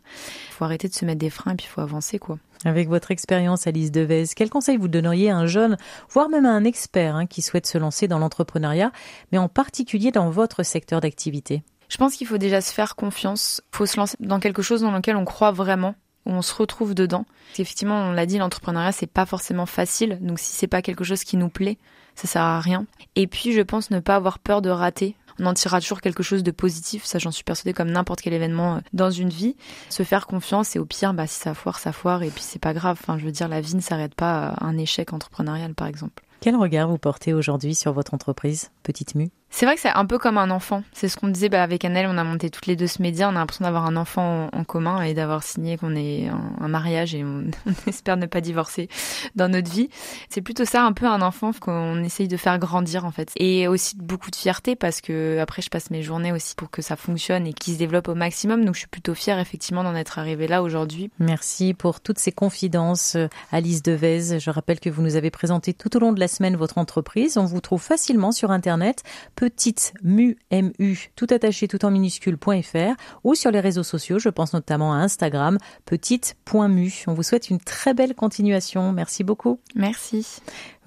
Il 0.49 0.53
faut 0.53 0.63
arrêter 0.63 0.87
de 0.87 0.93
se 0.93 1.05
mettre 1.05 1.19
des 1.19 1.29
freins 1.29 1.53
et 1.53 1.55
puis 1.55 1.65
il 1.67 1.73
faut 1.73 1.81
avancer 1.81 2.19
quoi. 2.19 2.37
Avec 2.65 2.87
votre 2.87 3.11
expérience, 3.11 3.67
Alice 3.67 3.91
Devez, 3.91 4.25
quel 4.35 4.49
conseil 4.49 4.77
vous 4.77 4.87
donneriez 4.87 5.29
à 5.29 5.37
un 5.37 5.45
jeune, 5.45 5.77
voire 6.09 6.29
même 6.29 6.45
à 6.45 6.51
un 6.51 6.63
expert 6.63 7.15
hein, 7.15 7.27
qui 7.27 7.43
souhaite 7.43 7.67
se 7.67 7.77
lancer 7.77 8.07
dans 8.07 8.17
l'entrepreneuriat, 8.17 8.91
mais 9.31 9.37
en 9.37 9.47
particulier 9.47 10.11
dans 10.11 10.29
votre 10.31 10.63
secteur 10.63 10.99
d'activité? 10.99 11.61
Je 11.89 11.97
pense 11.97 12.15
qu'il 12.15 12.27
faut 12.27 12.37
déjà 12.37 12.61
se 12.61 12.73
faire 12.73 12.95
confiance. 12.95 13.61
Il 13.73 13.77
faut 13.77 13.85
se 13.85 13.97
lancer 13.97 14.17
dans 14.19 14.39
quelque 14.39 14.61
chose 14.61 14.81
dans 14.81 14.91
lequel 14.91 15.15
on 15.15 15.25
croit 15.25 15.51
vraiment, 15.51 15.95
où 16.25 16.31
on 16.31 16.41
se 16.41 16.53
retrouve 16.53 16.93
dedans. 16.93 17.25
Effectivement, 17.57 17.95
on 17.95 18.11
l'a 18.11 18.25
dit, 18.25 18.37
l'entrepreneuriat 18.37 18.91
c'est 18.91 19.07
pas 19.07 19.25
forcément 19.25 19.65
facile. 19.65 20.19
Donc 20.21 20.39
si 20.39 20.53
c'est 20.53 20.67
pas 20.67 20.81
quelque 20.81 21.03
chose 21.03 21.23
qui 21.23 21.37
nous 21.37 21.49
plaît, 21.49 21.77
ça 22.15 22.27
sert 22.27 22.41
à 22.41 22.59
rien. 22.59 22.85
Et 23.15 23.27
puis 23.27 23.53
je 23.53 23.61
pense 23.61 23.91
ne 23.91 23.99
pas 23.99 24.15
avoir 24.15 24.39
peur 24.39 24.61
de 24.61 24.69
rater. 24.69 25.15
On 25.39 25.45
en 25.45 25.53
tirera 25.53 25.79
toujours 25.79 26.01
quelque 26.01 26.23
chose 26.23 26.41
de 26.41 26.49
positif, 26.49 27.05
ça 27.05 27.19
j'en 27.19 27.29
suis 27.29 27.43
persuadée 27.43 27.71
comme 27.73 27.91
n'importe 27.91 28.21
quel 28.21 28.33
événement 28.33 28.77
euh, 28.77 28.79
dans 28.93 29.11
une 29.11 29.29
vie. 29.29 29.55
Se 29.89 30.01
faire 30.01 30.25
confiance 30.25 30.75
et 30.75 30.79
au 30.79 30.85
pire, 30.85 31.13
bah, 31.13 31.27
si 31.27 31.39
ça 31.39 31.53
foire, 31.53 31.77
ça 31.77 31.91
foire 31.91 32.23
et 32.23 32.29
puis 32.29 32.41
c'est 32.41 32.59
pas 32.59 32.73
grave. 32.73 32.97
Enfin, 32.99 33.19
je 33.19 33.25
veux 33.25 33.31
dire, 33.31 33.47
la 33.47 33.61
vie 33.61 33.75
ne 33.75 33.81
s'arrête 33.81 34.15
pas 34.15 34.47
à 34.47 34.65
un 34.65 34.77
échec 34.77 35.13
entrepreneurial 35.13 35.75
par 35.75 35.87
exemple. 35.87 36.23
Quel 36.39 36.55
regard 36.55 36.87
vous 36.87 36.97
portez 36.97 37.33
aujourd'hui 37.33 37.75
sur 37.75 37.93
votre 37.93 38.13
entreprise, 38.13 38.71
Petite 38.83 39.15
Mue? 39.15 39.29
C'est 39.49 39.65
vrai 39.65 39.75
que 39.75 39.81
c'est 39.81 39.89
un 39.89 40.05
peu 40.05 40.17
comme 40.17 40.37
un 40.37 40.51
enfant. 40.51 40.83
C'est 40.91 41.07
ce 41.07 41.17
qu'on 41.17 41.29
disait 41.29 41.49
bah, 41.49 41.63
avec 41.63 41.83
Annelle, 41.85 42.07
on 42.09 42.17
a 42.17 42.23
monté 42.23 42.49
toutes 42.49 42.67
les 42.67 42.75
deux 42.75 42.87
ce 42.87 43.01
média, 43.01 43.27
on 43.27 43.31
a 43.31 43.39
l'impression 43.39 43.65
d'avoir 43.65 43.85
un 43.85 43.95
enfant 43.95 44.49
en, 44.51 44.63
commun 44.63 45.01
et 45.01 45.13
d'avoir 45.13 45.41
signé 45.43 45.77
qu'on 45.77 45.95
est 45.95 46.27
un, 46.59 46.67
mariage 46.67 47.15
et 47.15 47.23
on, 47.23 47.45
espère 47.87 48.17
ne 48.17 48.25
pas 48.25 48.41
divorcer 48.41 48.89
dans 49.35 49.49
notre 49.49 49.71
vie. 49.71 49.89
C'est 50.29 50.41
plutôt 50.41 50.65
ça, 50.65 50.83
un 50.83 50.93
peu 50.93 51.05
un 51.05 51.21
enfant 51.21 51.51
qu'on 51.59 52.03
essaye 52.03 52.27
de 52.27 52.37
faire 52.37 52.59
grandir 52.59 53.05
en 53.05 53.11
fait. 53.11 53.31
Et 53.37 53.67
aussi 53.67 53.95
beaucoup 53.95 54.29
de 54.29 54.35
fierté 54.35 54.75
parce 54.75 55.01
que 55.01 55.39
après 55.39 55.61
je 55.61 55.69
passe 55.69 55.89
mes 55.91 56.03
journées 56.03 56.33
aussi 56.33 56.53
pour 56.55 56.69
que 56.69 56.81
ça 56.81 56.95
fonctionne 56.95 57.47
et 57.47 57.53
qu'il 57.53 57.73
se 57.73 57.79
développe 57.79 58.09
au 58.09 58.15
maximum. 58.15 58.65
Donc 58.65 58.75
je 58.75 58.79
suis 58.79 58.87
plutôt 58.87 59.15
fière 59.15 59.39
effectivement 59.39 59.83
d'en 59.83 59.95
être 59.95 60.19
arrivée 60.19 60.47
là 60.47 60.61
aujourd'hui. 60.61 61.09
Merci 61.19 61.73
pour 61.73 62.01
toutes 62.01 62.19
ces 62.19 62.31
confidences, 62.31 63.17
Alice 63.51 63.81
Devez. 63.81 64.39
Je 64.39 64.49
rappelle 64.49 64.79
que 64.79 64.89
vous 64.89 65.01
nous 65.01 65.15
avez 65.15 65.31
présenté 65.31 65.73
tout 65.73 65.95
au 65.95 65.99
long 65.99 66.11
de 66.11 66.19
la 66.19 66.27
semaine 66.27 66.55
votre 66.57 66.77
entreprise. 66.77 67.37
On 67.37 67.45
vous 67.45 67.61
trouve 67.61 67.81
facilement 67.81 68.31
sur 68.31 68.51
Internet 68.51 69.03
petite 69.37 69.93
mu, 70.03 70.35
mu, 70.51 71.11
tout 71.15 71.27
attaché, 71.29 71.67
tout 71.69 71.85
en 71.85 71.91
minuscule.fr 71.91 72.95
ou 73.23 73.35
sur 73.35 73.51
les 73.51 73.61
réseaux 73.61 73.83
sociaux, 73.83 74.19
je 74.19 74.29
pense 74.29 74.51
notamment 74.53 74.93
à 74.93 74.97
Instagram, 74.97 75.59
petite.mu. 75.85 77.03
On 77.05 77.13
vous 77.13 77.23
souhaite 77.23 77.49
une 77.49 77.59
très 77.59 77.93
belle 77.93 78.15
continuation. 78.15 78.91
Merci 78.91 79.23
beaucoup. 79.23 79.59
Merci. 79.75 80.25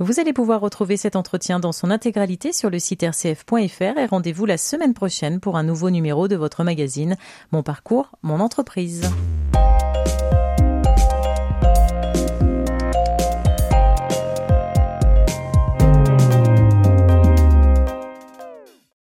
Vous 0.01 0.19
allez 0.19 0.33
pouvoir 0.33 0.61
retrouver 0.61 0.97
cet 0.97 1.15
entretien 1.15 1.61
dans 1.61 1.73
son 1.73 1.91
intégralité 1.91 2.53
sur 2.53 2.71
le 2.71 2.81
site 2.81 3.03
rcf.fr 3.03 3.99
et 3.99 4.07
rendez-vous 4.07 4.47
la 4.47 4.59
semaine 4.59 4.95
prochaine 4.95 5.39
pour 5.39 5.57
un 5.57 5.63
nouveau 5.63 5.91
numéro 5.91 6.27
de 6.27 6.37
votre 6.37 6.65
magazine 6.65 7.17
Mon 7.53 7.63
parcours, 7.63 8.11
mon 8.23 8.41
entreprise. 8.41 9.03